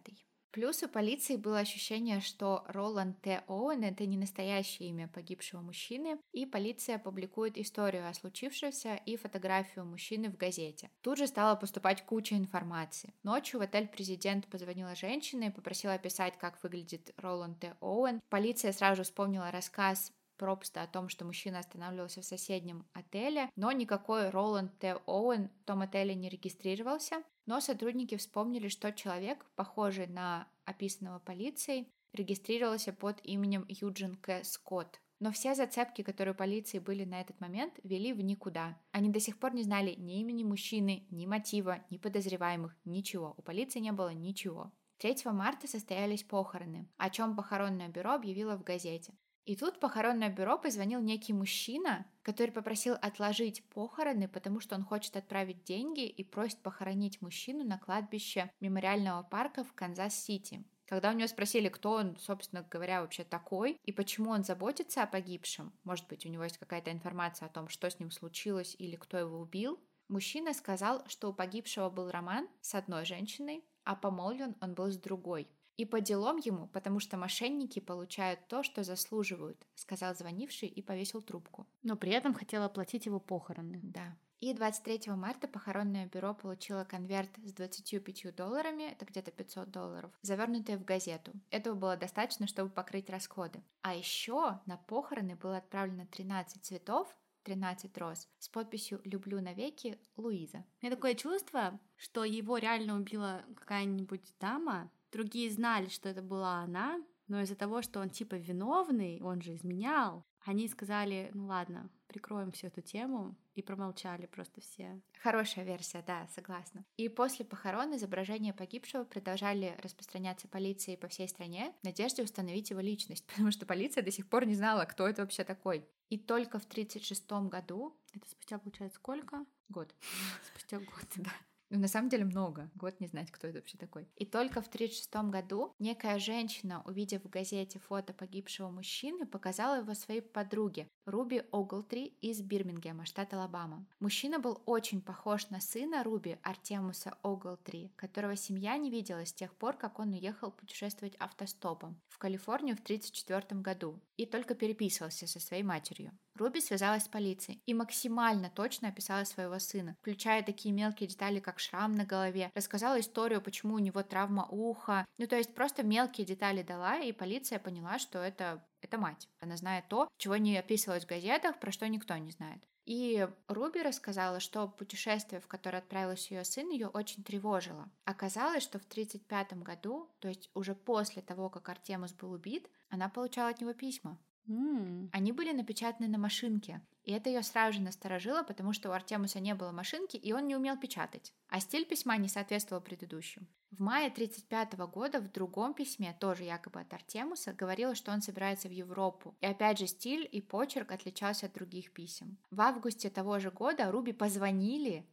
[0.54, 3.44] Плюс у полиции было ощущение, что Роланд Т.
[3.48, 9.84] Оуэн— это не настоящее имя погибшего мужчины, и полиция публикует историю о случившемся и фотографию
[9.84, 10.92] мужчины в газете.
[11.02, 13.16] Тут же стала поступать куча информации.
[13.24, 17.76] Ночью в отель президент позвонила женщина и попросила описать, как выглядит Роланд Т.
[17.82, 18.22] Оуэн.
[18.30, 24.30] Полиция сразу вспомнила рассказ Пробста о том, что мужчина останавливался в соседнем отеле, но никакой
[24.30, 25.00] Роланд Т.
[25.08, 27.24] Оуэн в том отеле не регистрировался.
[27.46, 34.44] Но сотрудники вспомнили, что человек, похожий на описанного полицией, регистрировался под именем Юджин К.
[34.44, 35.02] Скотт.
[35.20, 38.78] Но все зацепки, которые у полиции были на этот момент, вели в никуда.
[38.92, 43.34] Они до сих пор не знали ни имени мужчины, ни мотива, ни подозреваемых, ничего.
[43.38, 44.72] У полиции не было ничего.
[44.98, 49.14] 3 марта состоялись похороны, о чем похоронное бюро объявило в газете.
[49.46, 55.16] И тут похоронное бюро позвонил некий мужчина, который попросил отложить похороны, потому что он хочет
[55.16, 60.64] отправить деньги и просит похоронить мужчину на кладбище мемориального парка в Канзас-Сити.
[60.86, 65.08] Когда у него спросили, кто он, собственно говоря, вообще такой, и почему он заботится о
[65.08, 68.96] погибшем, может быть, у него есть какая-то информация о том, что с ним случилось или
[68.96, 74.56] кто его убил, мужчина сказал, что у погибшего был роман с одной женщиной, а помолвлен
[74.62, 75.48] он был с другой.
[75.78, 81.22] И по делам ему, потому что мошенники получают то, что заслуживают, сказал звонивший и повесил
[81.22, 81.66] трубку.
[81.82, 83.80] Но при этом хотел оплатить его похороны.
[83.82, 84.16] Да.
[84.40, 90.78] И 23 марта похоронное бюро получило конверт с 25 долларами, это где-то 500 долларов, завернутые
[90.78, 91.32] в газету.
[91.50, 93.64] Этого было достаточно, чтобы покрыть расходы.
[93.84, 97.08] А еще на похороны было отправлено 13 цветов,
[97.44, 100.66] 13 роз с подписью «Люблю навеки, Луиза».
[100.82, 106.64] У меня такое чувство, что его реально убила какая-нибудь дама, Другие знали, что это была
[106.64, 111.90] она, но из-за того, что он типа виновный, он же изменял, Они сказали, ну ладно,
[112.08, 115.02] прикроем всю эту тему и промолчали просто все.
[115.22, 116.84] Хорошая версия, да, согласна.
[116.98, 122.82] И после похорон изображения погибшего продолжали распространяться полицией по всей стране в надежде установить его
[122.82, 125.88] личность, потому что полиция до сих пор не знала, кто это вообще такой.
[126.10, 127.96] И только в 1936 году...
[128.14, 129.46] Это спустя, получается, сколько?
[129.70, 129.96] Год.
[130.52, 131.32] Спустя год, да.
[131.74, 132.70] Ну, на самом деле много.
[132.76, 134.08] Год не знать, кто это вообще такой.
[134.16, 139.96] И только в 1936 году некая женщина, увидев в газете фото погибшего мужчины, показала его
[139.96, 143.88] своей подруге Руби Оглтри из Бирмингема, штат Алабама.
[144.00, 149.56] Мужчина был очень похож на сына Руби, Артемуса Оглтри, которого семья не видела с тех
[149.56, 155.40] пор, как он уехал путешествовать автостопом в Калифорнию в 1934 году и только переписывался со
[155.40, 156.12] своей матерью.
[156.36, 161.60] Руби связалась с полицией и максимально точно описала своего сына, включая такие мелкие детали, как
[161.60, 166.26] шрам на голове, рассказала историю, почему у него травма уха, ну то есть просто мелкие
[166.26, 169.30] детали дала, и полиция поняла, что это, это мать.
[169.40, 172.64] Она знает то, чего не описывалось в газетах, про что никто не знает.
[172.86, 177.90] И Руби рассказала, что путешествие, в которое отправился ее сын, ее очень тревожило.
[178.04, 183.08] Оказалось, что в 1935 году, то есть уже после того, как Артемус был убит, она
[183.08, 184.18] получала от него письма.
[184.48, 188.94] М, Они были напечатаны на машинке, и это ее сразу же насторожило, потому что у
[188.94, 191.34] Артемуса не было машинки, и он не умел печатать.
[191.50, 193.46] А стиль письма не соответствовал предыдущему.
[193.72, 198.68] В мае 1935 года в другом письме, тоже якобы от Артемуса, говорилось, что он собирается
[198.68, 199.36] в Европу.
[199.42, 202.38] И опять же стиль и почерк отличался от других писем.
[202.52, 205.06] В августе того же года Руби позвонили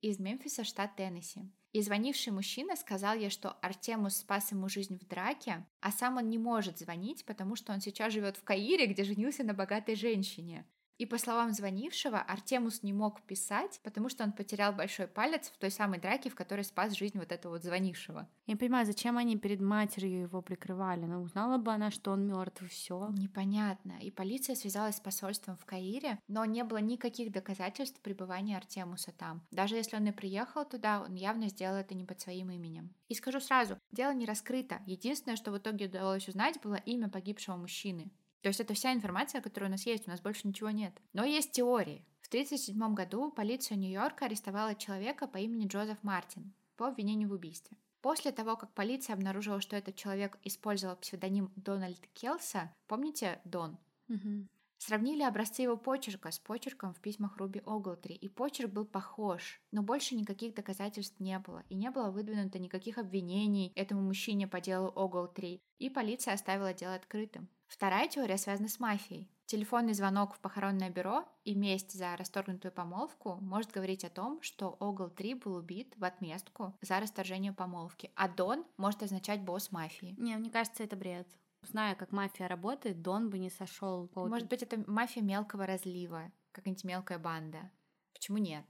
[0.00, 1.48] из Мемфиса, штат Теннесси.
[1.72, 6.30] И звонивший мужчина сказал ей, что Артемус спас ему жизнь в драке, а сам он
[6.30, 10.64] не может звонить, потому что он сейчас живет в Каире, где женился на богатой женщине.
[10.98, 15.56] И по словам звонившего, Артемус не мог писать, потому что он потерял большой палец в
[15.56, 18.28] той самой драке, в которой спас жизнь вот этого вот звонившего.
[18.46, 21.04] Я не понимаю, зачем они перед матерью его прикрывали?
[21.04, 23.08] Ну, узнала бы она, что он мертв, и все.
[23.10, 23.92] Непонятно.
[24.00, 29.46] И полиция связалась с посольством в Каире, но не было никаких доказательств пребывания Артемуса там.
[29.52, 32.92] Даже если он и приехал туда, он явно сделал это не под своим именем.
[33.08, 34.80] И скажу сразу, дело не раскрыто.
[34.84, 38.10] Единственное, что в итоге удалось узнать, было имя погибшего мужчины.
[38.40, 40.92] То есть это вся информация, которая у нас есть, у нас больше ничего нет.
[41.12, 42.04] Но есть теории.
[42.20, 47.76] В 1937 году полиция Нью-Йорка арестовала человека по имени Джозеф Мартин по обвинению в убийстве.
[48.00, 53.76] После того, как полиция обнаружила, что этот человек использовал псевдоним Дональд Келса, помните Дон?
[54.06, 54.48] Мгм.
[54.78, 59.82] Сравнили образцы его почерка с почерком в письмах Руби Оглтри, и почерк был похож, но
[59.82, 64.92] больше никаких доказательств не было, и не было выдвинуто никаких обвинений этому мужчине по делу
[64.94, 67.48] Оглтри, и полиция оставила дело открытым.
[67.68, 69.30] Вторая теория связана с мафией.
[69.44, 74.76] Телефонный звонок в похоронное бюро и месть за расторгнутую помолвку может говорить о том, что
[74.80, 80.14] Огл-3 был убит в отместку за расторжение помолвки, а Дон может означать босс мафии.
[80.18, 81.28] Не, мне кажется, это бред.
[81.62, 84.26] Зная, как мафия работает, Дон бы не сошел по...
[84.26, 87.70] Может быть, это мафия мелкого разлива, какая-нибудь мелкая банда.
[88.12, 88.64] Почему нет?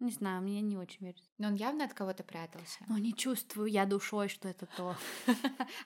[0.00, 1.28] Не знаю, мне не очень верится.
[1.38, 2.78] Но он явно от кого-то прятался.
[2.88, 4.96] Но не чувствую я душой, что это то.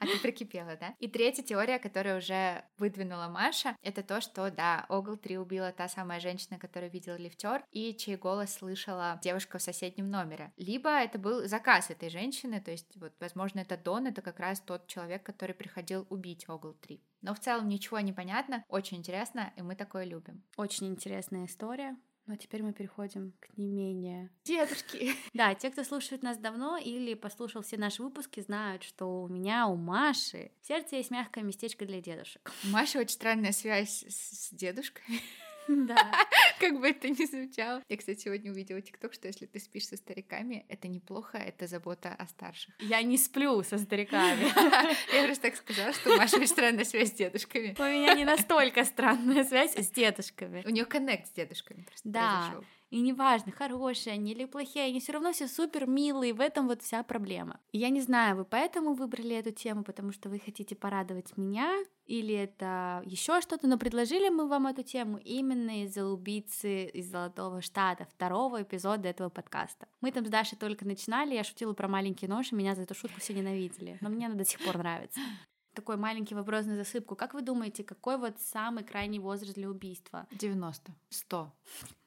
[0.01, 0.95] А ты прикипела, да?
[0.99, 5.89] И третья теория, которую уже выдвинула Маша, это то, что, да, Огл 3 убила та
[5.89, 10.53] самая женщина, которую видел лифтер, и чей голос слышала девушка в соседнем номере.
[10.57, 14.61] Либо это был заказ этой женщины, то есть, вот, возможно, это Дон, это как раз
[14.61, 17.03] тот человек, который приходил убить Огл 3.
[17.23, 20.43] Но в целом ничего не понятно, очень интересно, и мы такое любим.
[20.57, 21.97] Очень интересная история.
[22.27, 24.31] Но теперь мы переходим к не менее.
[24.45, 25.13] Дедушки!
[25.35, 29.67] Да, те, кто слушает нас давно или послушал все наши выпуски, знают, что у меня,
[29.67, 32.53] у Маши, в сердце есть мягкое местечко для дедушек.
[32.65, 35.05] У Маши очень странная связь с дедушкой.
[35.87, 36.13] Да.
[36.59, 37.83] Как бы это ни звучало.
[37.89, 42.15] Я, кстати, сегодня увидела тикток, что если ты спишь со стариками, это неплохо, это забота
[42.19, 42.75] о старших.
[42.79, 44.45] Я не сплю со стариками.
[45.15, 47.75] Я просто так сказала, что у Маши очень странная связь с дедушками.
[47.79, 50.63] У меня не настолько странная связь с дедушками.
[50.65, 52.39] У нее коннект с дедушками просто Да.
[52.43, 52.65] произошел.
[52.91, 56.83] И неважно, хорошие они или плохие, они все равно все супер милые, в этом вот
[56.83, 57.59] вся проблема.
[57.73, 61.73] Я не знаю, вы поэтому выбрали эту тему, потому что вы хотите порадовать меня,
[62.13, 67.63] или это еще что-то, но предложили мы вам эту тему именно из-за убийцы из Золотого
[67.63, 69.89] Штата, второго эпизода этого подкаста.
[70.03, 72.95] Мы там с Дашей только начинали, я шутила про маленький нож, и меня за эту
[72.95, 75.21] шутку все ненавидели, но мне она до сих пор нравится.
[75.73, 77.17] Такой маленький вопрос на засыпку.
[77.17, 80.27] Как вы думаете, какой вот самый крайний возраст для убийства?
[80.33, 80.93] 90.
[81.09, 81.53] 100.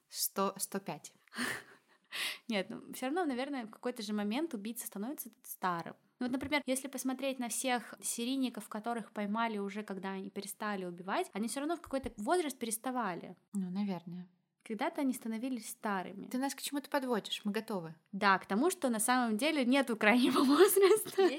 [0.09, 1.13] 100, 105.
[2.47, 5.95] Нет, ну все равно, наверное, в какой-то же момент убийца становится старым.
[6.19, 11.29] Ну вот, например, если посмотреть на всех серийников, которых поймали уже, когда они перестали убивать,
[11.33, 13.35] они все равно в какой-то возраст переставали.
[13.53, 14.27] Ну, наверное.
[14.67, 16.25] Когда-то они становились старыми.
[16.25, 17.93] Ты нас к чему-то подводишь, мы готовы.
[18.11, 21.29] Да, к тому, что на самом деле нет крайнего возраста.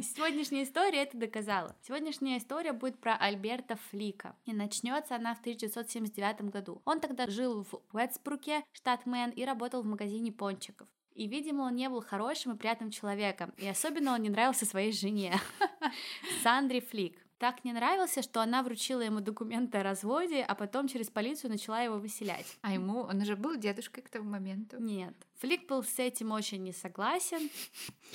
[0.00, 1.74] Сегодняшняя история это доказала.
[1.82, 4.36] Сегодняшняя история будет про Альберта Флика.
[4.44, 6.80] И начнется она в 1979 году.
[6.84, 10.86] Он тогда жил в Уэтсбруке, штат Мэн, и работал в магазине пончиков.
[11.14, 13.52] И, видимо, он не был хорошим и приятным человеком.
[13.56, 15.40] И особенно он не нравился своей жене,
[16.42, 21.10] Сандре Флик так не нравился, что она вручила ему документы о разводе, а потом через
[21.10, 22.56] полицию начала его выселять.
[22.62, 24.80] А ему, он уже был дедушкой к тому моменту?
[24.80, 25.14] Нет.
[25.40, 27.50] Флик был с этим очень не согласен.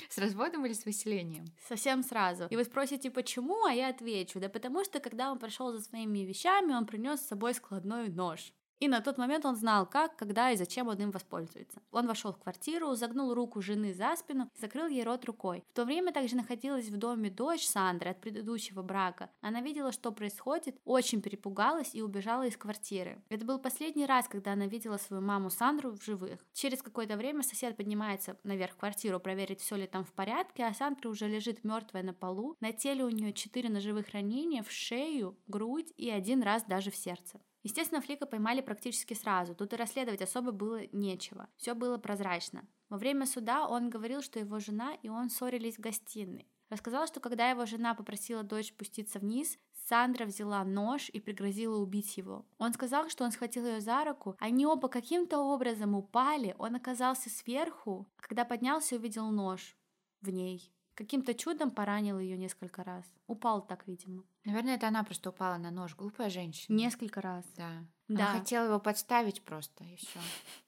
[0.08, 1.44] С разводом или с выселением?
[1.68, 2.46] Совсем сразу.
[2.50, 4.40] И вы спросите, почему, а я отвечу.
[4.40, 8.52] Да потому что, когда он прошел за своими вещами, он принес с собой складной нож.
[8.80, 11.80] И на тот момент он знал, как, когда и зачем он им воспользуется.
[11.92, 15.64] Он вошел в квартиру, загнул руку жены за спину закрыл ей рот рукой.
[15.70, 19.30] В то время также находилась в доме дочь Сандры от предыдущего брака.
[19.40, 23.22] Она видела, что происходит, очень перепугалась и убежала из квартиры.
[23.28, 26.40] Это был последний раз, когда она видела свою маму Сандру в живых.
[26.52, 30.74] Через какое-то время сосед поднимается наверх в квартиру проверить, все ли там в порядке, а
[30.74, 32.56] Сандра уже лежит мертвая на полу.
[32.60, 36.96] На теле у нее четыре ножевых ранения в шею, грудь и один раз даже в
[36.96, 37.40] сердце.
[37.62, 42.66] Естественно, Флика поймали практически сразу, тут и расследовать особо было нечего, все было прозрачно.
[42.88, 46.48] Во время суда он говорил, что его жена и он ссорились в гостиной.
[46.70, 49.58] Рассказал, что когда его жена попросила дочь спуститься вниз,
[49.88, 52.46] Сандра взяла нож и пригрозила убить его.
[52.58, 57.28] Он сказал, что он схватил ее за руку, они оба каким-то образом упали, он оказался
[57.28, 59.76] сверху, а когда поднялся, увидел нож
[60.20, 60.72] в ней.
[61.00, 63.06] Каким-то чудом поранил ее несколько раз.
[63.26, 64.22] Упал так, видимо.
[64.44, 65.96] Наверное, это она просто упала на нож.
[65.96, 66.76] Глупая женщина.
[66.76, 67.42] Несколько раз.
[67.56, 67.70] Да.
[68.08, 68.32] Да.
[68.32, 70.20] Она хотела его подставить просто, и все.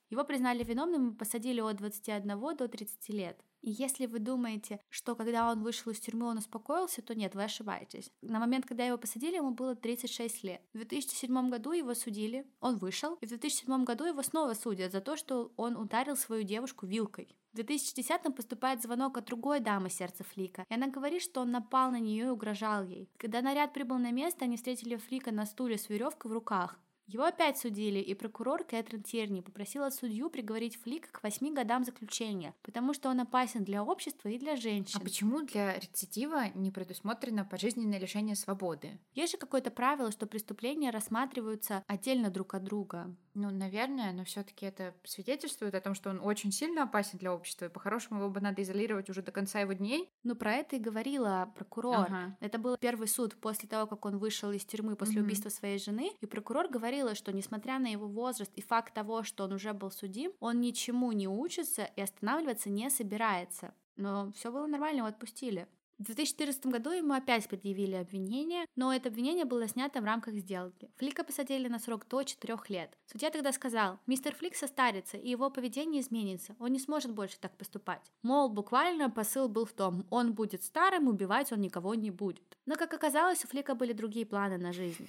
[0.08, 3.44] Его признали виновным и посадили от 21 до 30 лет.
[3.60, 7.44] И если вы думаете, что когда он вышел из тюрьмы, он успокоился, то нет, вы
[7.44, 8.10] ошибаетесь.
[8.22, 10.62] На момент, когда его посадили, ему было 36 лет.
[10.72, 15.02] В 2007 году его судили, он вышел, и в 2007 году его снова судят за
[15.02, 17.36] то, что он ударил свою девушку вилкой.
[17.52, 21.90] В 2010-м поступает звонок от другой дамы сердца Флика, и она говорит, что он напал
[21.90, 23.10] на нее и угрожал ей.
[23.18, 26.78] Когда наряд прибыл на место, они встретили Флика на стуле с веревкой в руках.
[27.12, 32.54] Его опять судили, и прокурор Кэтрин Тирни попросила судью приговорить Флика к восьми годам заключения,
[32.62, 34.98] потому что он опасен для общества и для женщин.
[34.98, 38.98] А почему для рецидива не предусмотрено пожизненное лишение свободы?
[39.14, 43.14] Есть же какое-то правило, что преступления рассматриваются отдельно друг от друга.
[43.34, 47.66] Ну, наверное, но все-таки это свидетельствует о том, что он очень сильно опасен для общества,
[47.66, 50.10] и по-хорошему его бы надо изолировать уже до конца его дней.
[50.22, 52.06] Ну, про это и говорила прокурор.
[52.08, 52.36] Ага.
[52.40, 55.26] Это был первый суд после того, как он вышел из тюрьмы после угу.
[55.26, 56.68] убийства своей жены, и прокурор
[57.02, 60.60] говорила, что несмотря на его возраст и факт того, что он уже был судим, он
[60.60, 63.74] ничему не учится и останавливаться не собирается.
[63.96, 65.66] Но все было нормально, его отпустили.
[65.98, 70.90] В 2014 году ему опять предъявили обвинение, но это обвинение было снято в рамках сделки.
[70.96, 72.98] Флика посадили на срок до 4 лет.
[73.06, 77.56] Судья тогда сказал, мистер Флик состарится, и его поведение изменится, он не сможет больше так
[77.56, 78.10] поступать.
[78.22, 82.58] Мол, буквально посыл был в том, он будет старым, убивать он никого не будет.
[82.66, 85.08] Но, как оказалось, у Флика были другие планы на жизнь.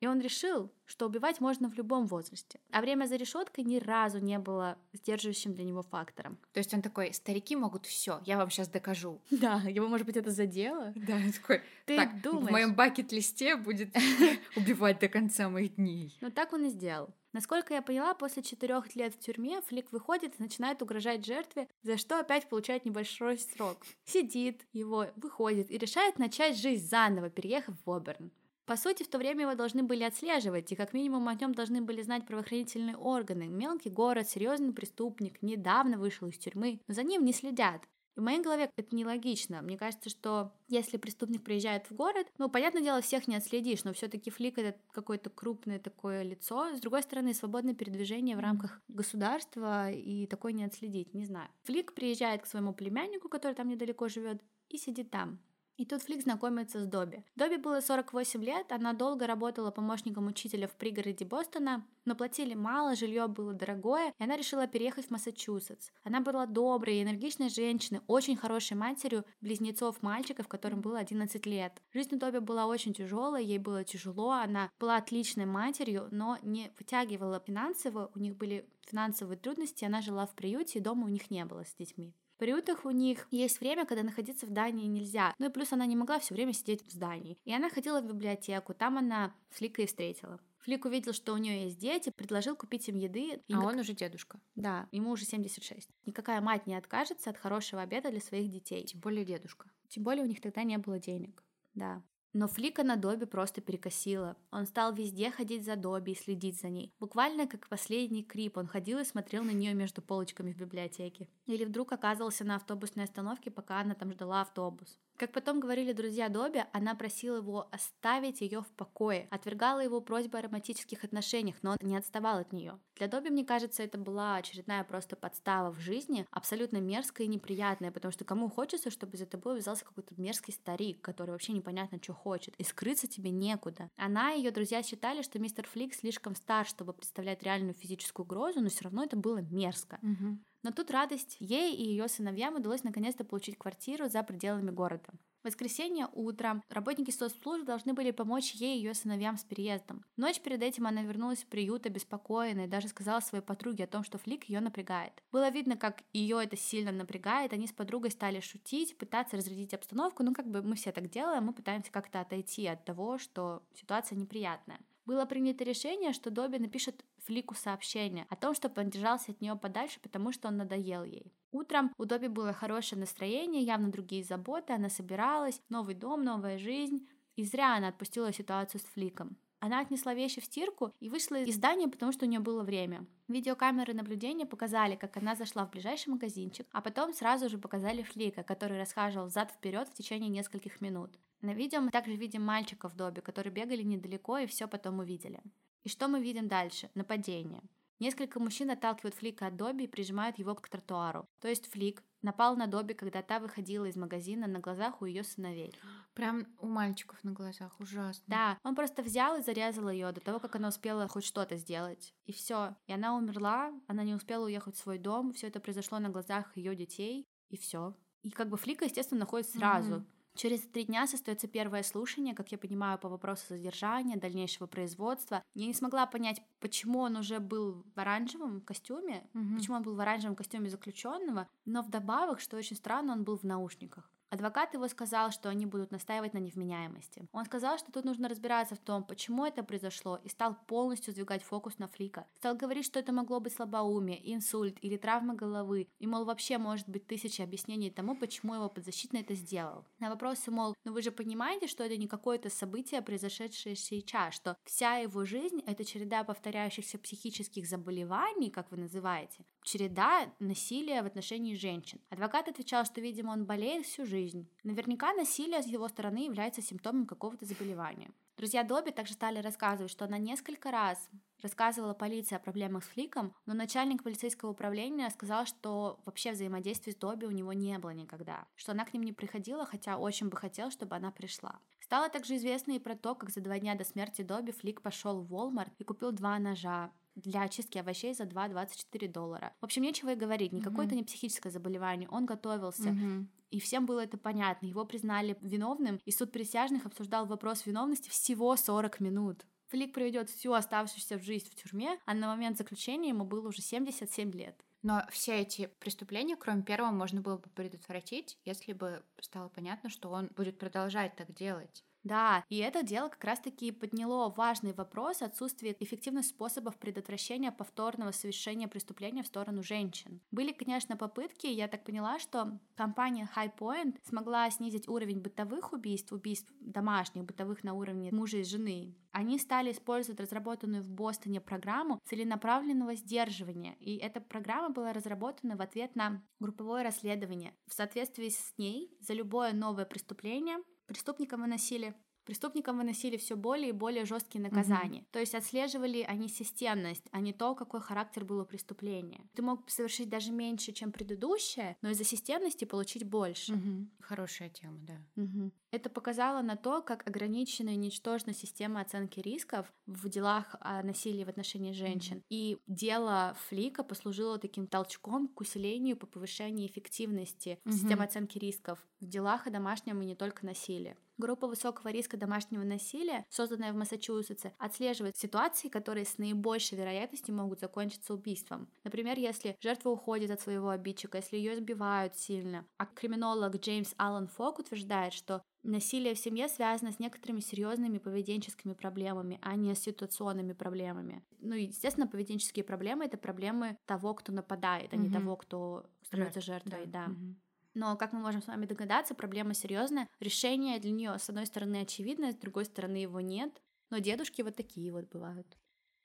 [0.00, 2.58] И он решил, что убивать можно в любом возрасте.
[2.70, 6.38] А время за решеткой ни разу не было сдерживающим для него фактором.
[6.52, 9.20] То есть он такой, старики могут все, я вам сейчас докажу.
[9.30, 10.92] Да, его, может быть, это задело.
[10.94, 12.48] Да, он такой, ты так, думаешь?
[12.48, 13.94] в моем бакет-листе будет
[14.56, 16.16] убивать до конца моих дней.
[16.20, 17.10] Ну так он и сделал.
[17.32, 21.96] Насколько я поняла, после четырех лет в тюрьме Флик выходит и начинает угрожать жертве, за
[21.96, 23.86] что опять получает небольшой срок.
[24.04, 28.32] Сидит его, выходит и решает начать жизнь заново, переехав в Оберн.
[28.66, 31.80] По сути, в то время его должны были отслеживать, и как минимум о нем должны
[31.82, 33.48] были знать правоохранительные органы.
[33.48, 37.82] Мелкий город, серьезный преступник, недавно вышел из тюрьмы, но за ним не следят.
[38.16, 39.62] И в моей голове это нелогично.
[39.62, 43.92] Мне кажется, что если преступник приезжает в город, ну, понятное дело, всех не отследишь, но
[43.92, 46.74] все-таки Флик это какое-то крупное такое лицо.
[46.74, 51.48] С другой стороны, свободное передвижение в рамках государства и такое не отследить, не знаю.
[51.64, 55.40] Флик приезжает к своему племяннику, который там недалеко живет, и сидит там.
[55.80, 57.24] И тут Флик знакомится с Добби.
[57.36, 62.94] Добби было 48 лет, она долго работала помощником учителя в пригороде Бостона, но платили мало,
[62.94, 65.88] жилье было дорогое, и она решила переехать в Массачусетс.
[66.04, 71.80] Она была доброй и энергичной женщиной, очень хорошей матерью близнецов мальчиков, которым было 11 лет.
[71.94, 76.70] Жизнь у Добби была очень тяжелая, ей было тяжело, она была отличной матерью, но не
[76.78, 81.30] вытягивала финансово, у них были финансовые трудности, она жила в приюте, и дома у них
[81.30, 85.34] не было с детьми приютах у них есть время, когда находиться в здании нельзя.
[85.38, 87.38] Ну и плюс она не могла все время сидеть в здании.
[87.44, 90.40] И она ходила в библиотеку, там она Флика и встретила.
[90.60, 93.42] Флик увидел, что у нее есть дети, предложил купить им еды.
[93.46, 94.40] И а он уже дедушка.
[94.54, 95.90] Да, ему уже 76.
[96.06, 98.84] Никакая мать не откажется от хорошего обеда для своих детей.
[98.84, 99.70] Тем более дедушка.
[99.88, 101.42] Тем более у них тогда не было денег.
[101.74, 102.02] Да.
[102.32, 104.36] Но Флика на Добби просто перекосила.
[104.52, 106.94] Он стал везде ходить за Добби и следить за ней.
[107.00, 111.28] Буквально как последний крип, он ходил и смотрел на нее между полочками в библиотеке.
[111.46, 114.96] Или вдруг оказывался на автобусной остановке, пока она там ждала автобус.
[115.20, 120.38] Как потом говорили друзья Добби, она просила его оставить ее в покое, отвергала его просьбы
[120.38, 122.80] о романтических отношениях, но он не отставал от нее.
[122.96, 127.90] Для Добби, мне кажется, это была очередная просто подстава в жизни, абсолютно мерзкая и неприятная,
[127.90, 132.14] потому что кому хочется, чтобы за тобой взялся какой-то мерзкий старик, который вообще непонятно, что
[132.14, 133.90] хочет, и скрыться тебе некуда.
[133.96, 138.62] Она и ее друзья считали, что мистер Флик слишком стар, чтобы представлять реальную физическую угрозу,
[138.62, 139.98] но все равно это было мерзко.
[140.00, 140.38] Угу.
[140.62, 141.36] Но тут радость.
[141.38, 145.10] Ей и ее сыновьям удалось наконец-то получить квартиру за пределами города.
[145.42, 150.04] В воскресенье утром работники соцслужб должны были помочь ей и ее сыновьям с переездом.
[150.18, 154.04] Ночь перед этим она вернулась в приют обеспокоенной и даже сказала своей подруге о том,
[154.04, 155.14] что Флик ее напрягает.
[155.32, 160.22] Было видно, как ее это сильно напрягает, они с подругой стали шутить, пытаться разрядить обстановку,
[160.22, 164.18] ну как бы мы все так делаем, мы пытаемся как-то отойти от того, что ситуация
[164.18, 164.78] неприятная
[165.10, 169.56] было принято решение, что Добби напишет Флику сообщение о том, чтобы он держался от нее
[169.56, 171.32] подальше, потому что он надоел ей.
[171.50, 177.08] Утром у Добби было хорошее настроение, явно другие заботы, она собиралась, новый дом, новая жизнь.
[177.34, 179.36] И зря она отпустила ситуацию с Фликом.
[179.58, 183.04] Она отнесла вещи в стирку и вышла из здания, потому что у нее было время.
[183.26, 188.44] Видеокамеры наблюдения показали, как она зашла в ближайший магазинчик, а потом сразу же показали Флика,
[188.44, 191.18] который расхаживал взад-вперед в течение нескольких минут.
[191.42, 195.40] На видео мы также видим мальчиков в добе, которые бегали недалеко и все потом увидели.
[195.84, 196.90] И что мы видим дальше?
[196.94, 197.62] Нападение.
[197.98, 201.28] Несколько мужчин отталкивают Флика от Добби и прижимают его к тротуару.
[201.38, 205.22] То есть Флик напал на Добби, когда та выходила из магазина на глазах у ее
[205.22, 205.74] сыновей.
[206.14, 208.24] Прям у мальчиков на глазах, ужасно.
[208.26, 212.14] Да, он просто взял и зарезал ее до того, как она успела хоть что-то сделать.
[212.24, 212.74] И все.
[212.86, 216.56] И она умерла, она не успела уехать в свой дом, все это произошло на глазах
[216.56, 217.94] ее детей, и все.
[218.22, 219.96] И как бы Флика, естественно, находится сразу.
[219.96, 220.19] Mm-hmm.
[220.40, 225.42] Через три дня состоится первое слушание, как я понимаю, по вопросу задержания, дальнейшего производства.
[225.52, 229.56] Я не смогла понять, почему он уже был в оранжевом костюме, угу.
[229.56, 233.42] почему он был в оранжевом костюме заключенного, но вдобавок, что очень странно, он был в
[233.42, 234.10] наушниках.
[234.30, 237.26] Адвокат его сказал, что они будут настаивать на невменяемости.
[237.32, 241.42] Он сказал, что тут нужно разбираться в том, почему это произошло, и стал полностью сдвигать
[241.42, 242.26] фокус на Флика.
[242.36, 246.88] Стал говорить, что это могло быть слабоумие, инсульт или травма головы, и, мол, вообще может
[246.88, 249.84] быть тысяча объяснений тому, почему его подзащитный это сделал.
[249.98, 254.56] На вопросы, мол, ну вы же понимаете, что это не какое-то событие, произошедшее сейчас, что
[254.64, 261.56] вся его жизнь— это череда повторяющихся психических заболеваний, как вы называете, череда насилия в отношении
[261.56, 262.00] женщин.
[262.10, 264.19] Адвокат отвечал, что, видимо, он болеет всю жизнь.
[264.64, 268.10] Наверняка насилие с его стороны является симптомом какого-то заболевания.
[268.36, 271.10] Друзья Добби также стали рассказывать, что она несколько раз
[271.42, 276.96] рассказывала полиции о проблемах с Фликом, но начальник полицейского управления сказал, что вообще взаимодействия с
[276.96, 280.36] Добби у него не было никогда, что она к ним не приходила, хотя очень бы
[280.36, 281.58] хотел, чтобы она пришла.
[281.80, 285.20] Стало также известно и про то, как за два дня до смерти Добби Флик пошел
[285.22, 289.52] в Walmart и купил два ножа, для очистки овощей за 2,24 доллара.
[289.60, 290.88] В общем, нечего и говорить, никакое mm-hmm.
[290.88, 292.90] это не психическое заболевание, он готовился.
[292.90, 293.26] Mm-hmm.
[293.50, 294.66] И всем было это понятно.
[294.66, 299.44] Его признали виновным, и суд присяжных обсуждал вопрос виновности всего 40 минут.
[299.68, 304.32] Флик проведет всю оставшуюся жизнь в тюрьме, а на момент заключения ему было уже 77
[304.32, 304.64] лет.
[304.82, 310.10] Но все эти преступления, кроме первого, можно было бы предотвратить, если бы стало понятно, что
[310.10, 311.84] он будет продолжать так делать.
[312.02, 318.68] Да, и это дело как раз-таки подняло важный вопрос отсутствия эффективных способов предотвращения повторного совершения
[318.68, 320.20] преступления в сторону женщин.
[320.30, 326.12] Были, конечно, попытки, я так поняла, что компания High Point смогла снизить уровень бытовых убийств,
[326.12, 328.94] убийств домашних, бытовых на уровне мужа и жены.
[329.12, 335.60] Они стали использовать разработанную в Бостоне программу целенаправленного сдерживания, и эта программа была разработана в
[335.60, 337.54] ответ на групповое расследование.
[337.66, 340.58] В соответствии с ней за любое новое преступление
[340.90, 345.00] Преступникам выносили Преступникам выносили все более и более жесткие наказания.
[345.00, 345.06] Угу.
[345.12, 349.26] То есть отслеживали они системность, а не то, какой характер было преступление.
[349.34, 353.54] Ты мог совершить даже меньше, чем предыдущее, но из-за системности получить больше.
[353.54, 353.88] Угу.
[354.00, 355.02] Хорошая тема, да.
[355.16, 355.50] Угу.
[355.72, 361.24] Это показало на то, как ограничена и ничтожна система оценки рисков в делах о насилии
[361.24, 362.18] в отношении женщин.
[362.18, 362.26] Mm-hmm.
[362.30, 367.72] И дело Флика послужило таким толчком к усилению по повышению эффективности mm-hmm.
[367.72, 370.96] системы оценки рисков в делах о домашнем и не только насилии.
[371.20, 377.60] Группа высокого риска домашнего насилия, созданная в Массачусетсе, отслеживает ситуации, которые с наибольшей вероятностью могут
[377.60, 378.70] закончиться убийством.
[378.84, 382.66] Например, если жертва уходит от своего обидчика, если ее избивают сильно.
[382.78, 388.72] А криминолог Джеймс Аллен Фок утверждает, что Насилие в семье связано с некоторыми серьезными поведенческими
[388.72, 391.22] проблемами, а не с ситуационными проблемами.
[391.40, 395.00] Ну, естественно, поведенческие проблемы это проблемы того, кто нападает, а mm-hmm.
[395.00, 397.06] не того, кто становится жертвой, да.
[397.06, 397.12] да.
[397.12, 397.34] Mm-hmm.
[397.74, 400.08] Но, как мы можем с вами догадаться, проблема серьезная.
[400.18, 403.62] Решение для нее, с одной стороны, очевидное, с другой стороны, его нет.
[403.90, 405.56] Но дедушки вот такие вот бывают.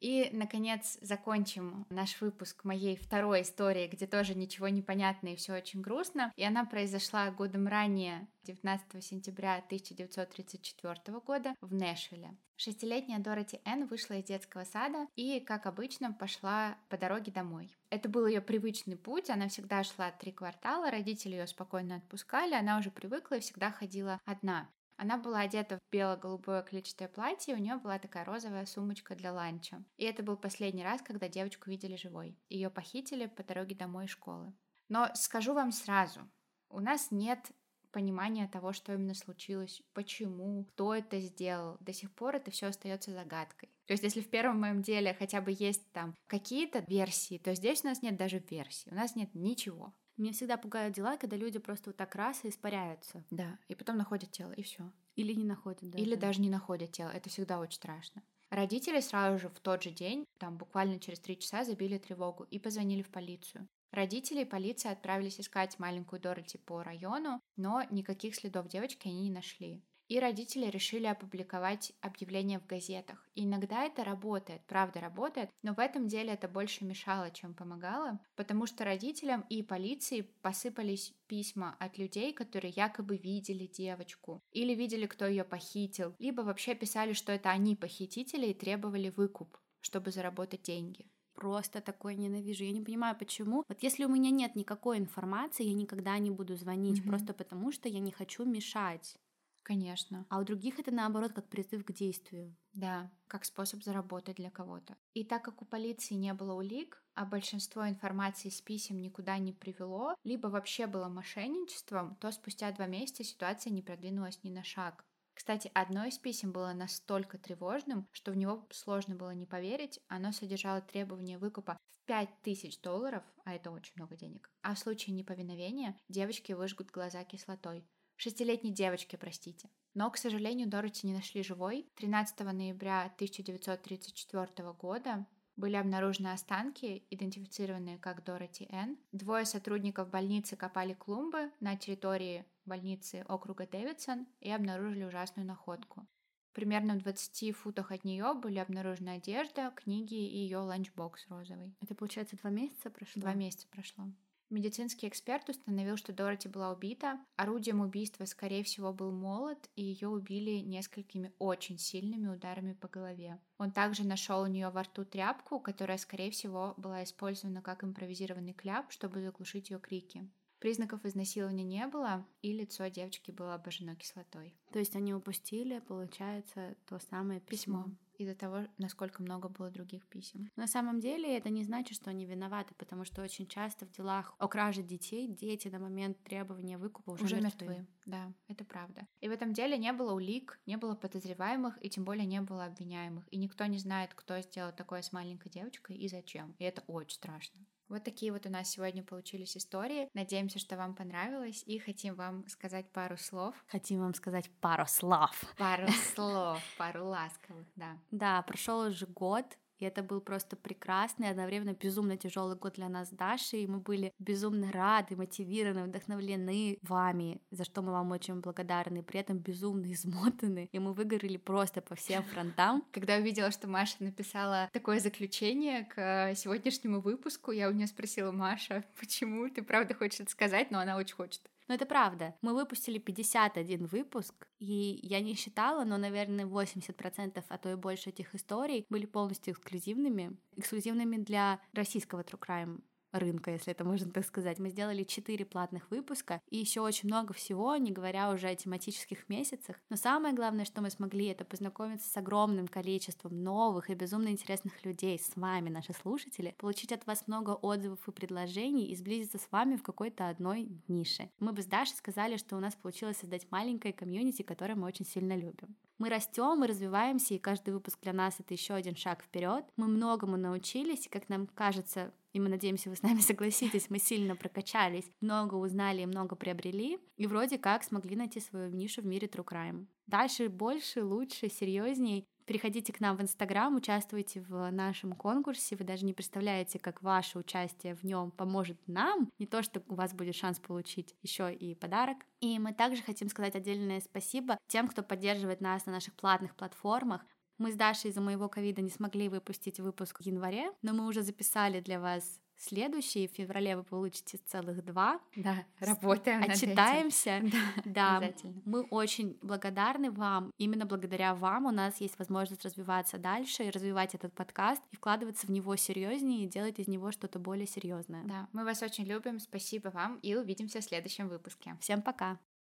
[0.06, 5.56] И, наконец, закончим наш выпуск моей второй истории, где тоже ничего не понятно и все
[5.56, 6.32] очень грустно.
[6.36, 12.38] И она произошла годом ранее, 19 сентября 1934 года в Нэшвилле.
[12.56, 17.76] Шестилетняя Дороти Энн вышла из детского сада и, как обычно, пошла по дороге домой.
[17.89, 22.78] Это был ее привычный путь, она всегда шла три квартала, родители ее спокойно отпускали, она
[22.78, 24.70] уже привыкла и всегда ходила одна.
[24.97, 29.33] Она была одета в бело-голубое клетчатое платье, и у нее была такая розовая сумочка для
[29.33, 29.83] ланча.
[29.97, 32.37] И это был последний раз, когда девочку видели живой.
[32.49, 34.53] Ее похитили по дороге домой из школы.
[34.87, 36.21] Но скажу вам сразу,
[36.69, 37.51] у нас нет
[37.95, 41.77] понимания того, что именно случилось, почему, кто это сделал.
[41.79, 43.69] До сих пор это все остается загадкой.
[43.85, 47.85] То есть, если в первом моем деле хотя бы есть там какие-то версии, то здесь
[47.85, 49.93] у нас нет даже версий, у нас нет ничего.
[50.18, 53.24] Меня всегда пугают дела, когда люди просто вот так раз и испаряются.
[53.32, 54.89] Да, и потом находят тело, и все.
[55.16, 56.03] Или не находят даже.
[56.03, 57.09] Или даже не находят тело.
[57.09, 58.24] Это всегда очень страшно.
[58.49, 62.59] Родители сразу же в тот же день, там буквально через три часа, забили тревогу и
[62.59, 63.68] позвонили в полицию.
[63.91, 69.32] Родители и полиция отправились искать маленькую Дороти по району, но никаких следов девочки они не
[69.32, 69.82] нашли.
[70.08, 73.28] И родители решили опубликовать объявления в газетах.
[73.34, 78.20] И иногда это работает, правда работает, но в этом деле это больше мешало, чем помогало,
[78.36, 85.08] потому что родителям и полиции посыпались письма от людей, которые якобы видели девочку, или видели,
[85.08, 90.62] кто ее похитил, либо вообще писали, что это они похитители и требовали выкуп, чтобы заработать
[90.62, 92.64] деньги просто такое ненавижу.
[92.64, 93.64] Я не понимаю, почему.
[93.68, 97.10] Вот если у меня нет никакой информации, я никогда не буду звонить, mm-hmm.
[97.10, 99.18] просто потому что я не хочу мешать.
[99.66, 100.28] Конечно.
[100.30, 102.55] А у других это наоборот как призыв к действию.
[102.74, 104.95] Да, как способ заработать для кого-то.
[105.16, 109.53] И так как у полиции не было улик, а большинство информации с писем никуда не
[109.53, 115.03] привело, либо вообще было мошенничеством, то спустя два месяца ситуация не продвинулась ни на шаг.
[115.34, 119.99] Кстати, одно из писем было настолько тревожным, что в него сложно было не поверить.
[120.07, 124.51] Оно содержало требование выкупа в 5000 долларов, а это очень много денег.
[124.61, 127.84] А в случае неповиновения девочки выжгут глаза кислотой.
[128.16, 129.70] Шестилетней девочке, простите.
[129.93, 131.88] Но, к сожалению, Дороти не нашли живой.
[131.95, 138.97] 13 ноября 1934 года были обнаружены останки, идентифицированные как Дороти Н.
[139.11, 146.05] Двое сотрудников больницы копали клумбы на территории больницы округа Дэвидсон и обнаружили ужасную находку.
[146.51, 151.76] Примерно в 20 футах от нее были обнаружены одежда, книги и ее ланчбокс розовый.
[151.82, 153.22] Это, получается, два месяца прошло?
[153.22, 154.05] Два месяца прошло.
[154.51, 157.19] Медицинский эксперт установил, что Дороти была убита.
[157.35, 163.39] Орудием убийства, скорее всего, был молот, и ее убили несколькими очень сильными ударами по голове.
[163.57, 168.53] Он также нашел у нее во рту тряпку, которая, скорее всего, была использована как импровизированный
[168.53, 170.29] кляп, чтобы заглушить ее крики.
[170.59, 174.55] Признаков изнасилования не было, и лицо девочки было обожжено кислотой.
[174.71, 177.83] То есть они упустили, получается, то самое письмо.
[177.83, 180.49] письмо из-за того, насколько много было других писем.
[180.55, 184.34] На самом деле это не значит, что они виноваты, потому что очень часто в делах
[184.38, 187.68] о краже детей дети на момент требования выкупа уже, уже мертвы.
[187.68, 187.88] мертвы.
[188.05, 189.07] Да, это правда.
[189.22, 192.66] И в этом деле не было улик, не было подозреваемых и тем более не было
[192.66, 193.26] обвиняемых.
[193.32, 196.55] И никто не знает, кто сделал такое с маленькой девочкой и зачем.
[196.59, 197.66] И это очень страшно.
[197.88, 200.09] Вот такие вот у нас сегодня получились истории.
[200.13, 203.55] Надеемся, что вам понравилось и хотим вам сказать пару слов.
[203.67, 205.43] Хотим вам сказать пару слов.
[205.57, 207.97] Пару слов, пару ласковых, да.
[208.11, 209.45] Да, прошел уже год
[209.80, 213.63] и это был просто прекрасный, одновременно безумно тяжелый год для нас с Дашей.
[213.63, 219.03] И мы были безумно рады, мотивированы, вдохновлены вами, за что мы вам очень благодарны.
[219.03, 220.69] При этом безумно измотаны.
[220.71, 222.84] И мы выгорели просто по всем фронтам.
[222.91, 228.84] Когда увидела, что Маша написала такое заключение к сегодняшнему выпуску, я у нее спросила, Маша,
[228.99, 231.41] почему ты правда хочешь это сказать, но она очень хочет.
[231.68, 232.36] Но это правда.
[232.41, 238.09] Мы выпустили 51 выпуск, и я не считала, но, наверное, 80%, а то и больше
[238.09, 240.38] этих историй были полностью эксклюзивными.
[240.55, 242.82] Эксклюзивными для российского True Crime
[243.20, 244.59] рынка, если это можно так сказать.
[244.59, 249.30] Мы сделали 4 платных выпуска и еще очень много всего, не говоря уже о тематических
[249.30, 249.78] месяцах.
[249.89, 254.84] Но самое главное, что мы смогли, это познакомиться с огромным количеством новых и безумно интересных
[254.86, 259.51] людей, с вами, наши слушатели, получить от вас много отзывов и предложений и сблизиться с
[259.51, 261.30] вами в какой-то одной нише.
[261.39, 265.05] Мы бы с Дашей сказали, что у нас получилось создать маленькое комьюнити, которое мы очень
[265.05, 265.76] сильно любим.
[265.97, 269.65] Мы растем, мы развиваемся, и каждый выпуск для нас это еще один шаг вперед.
[269.77, 273.97] Мы многому научились, и, как нам кажется, и мы надеемся, вы с нами согласитесь, мы
[273.97, 279.05] сильно прокачались, много узнали и много приобрели, и вроде как смогли найти свою нишу в
[279.05, 279.85] мире True Crime.
[280.05, 282.27] Дальше больше, лучше, серьезней.
[282.45, 285.75] Приходите к нам в Инстаграм, участвуйте в нашем конкурсе.
[285.75, 289.31] Вы даже не представляете, как ваше участие в нем поможет нам.
[289.39, 292.17] Не то, что у вас будет шанс получить еще и подарок.
[292.41, 297.25] И мы также хотим сказать отдельное спасибо тем, кто поддерживает нас на наших платных платформах.
[297.57, 301.23] Мы с Дашей из-за моего ковида не смогли выпустить выпуск в январе, но мы уже
[301.23, 303.28] записали для вас следующий.
[303.28, 305.20] В феврале вы получите целых два.
[305.36, 307.39] Да, работаем Отчитаемся.
[307.41, 307.62] Над этим.
[307.86, 308.32] Да, да.
[308.66, 310.51] мы очень благодарны вам.
[310.58, 315.47] Именно благодаря вам у нас есть возможность развиваться дальше и развивать этот подкаст и вкладываться
[315.47, 318.24] в него серьезнее и делать из него что-то более серьезное.
[318.26, 319.39] Да, мы вас очень любим.
[319.39, 321.78] Спасибо вам и увидимся в следующем выпуске.
[321.80, 322.39] Всем пока.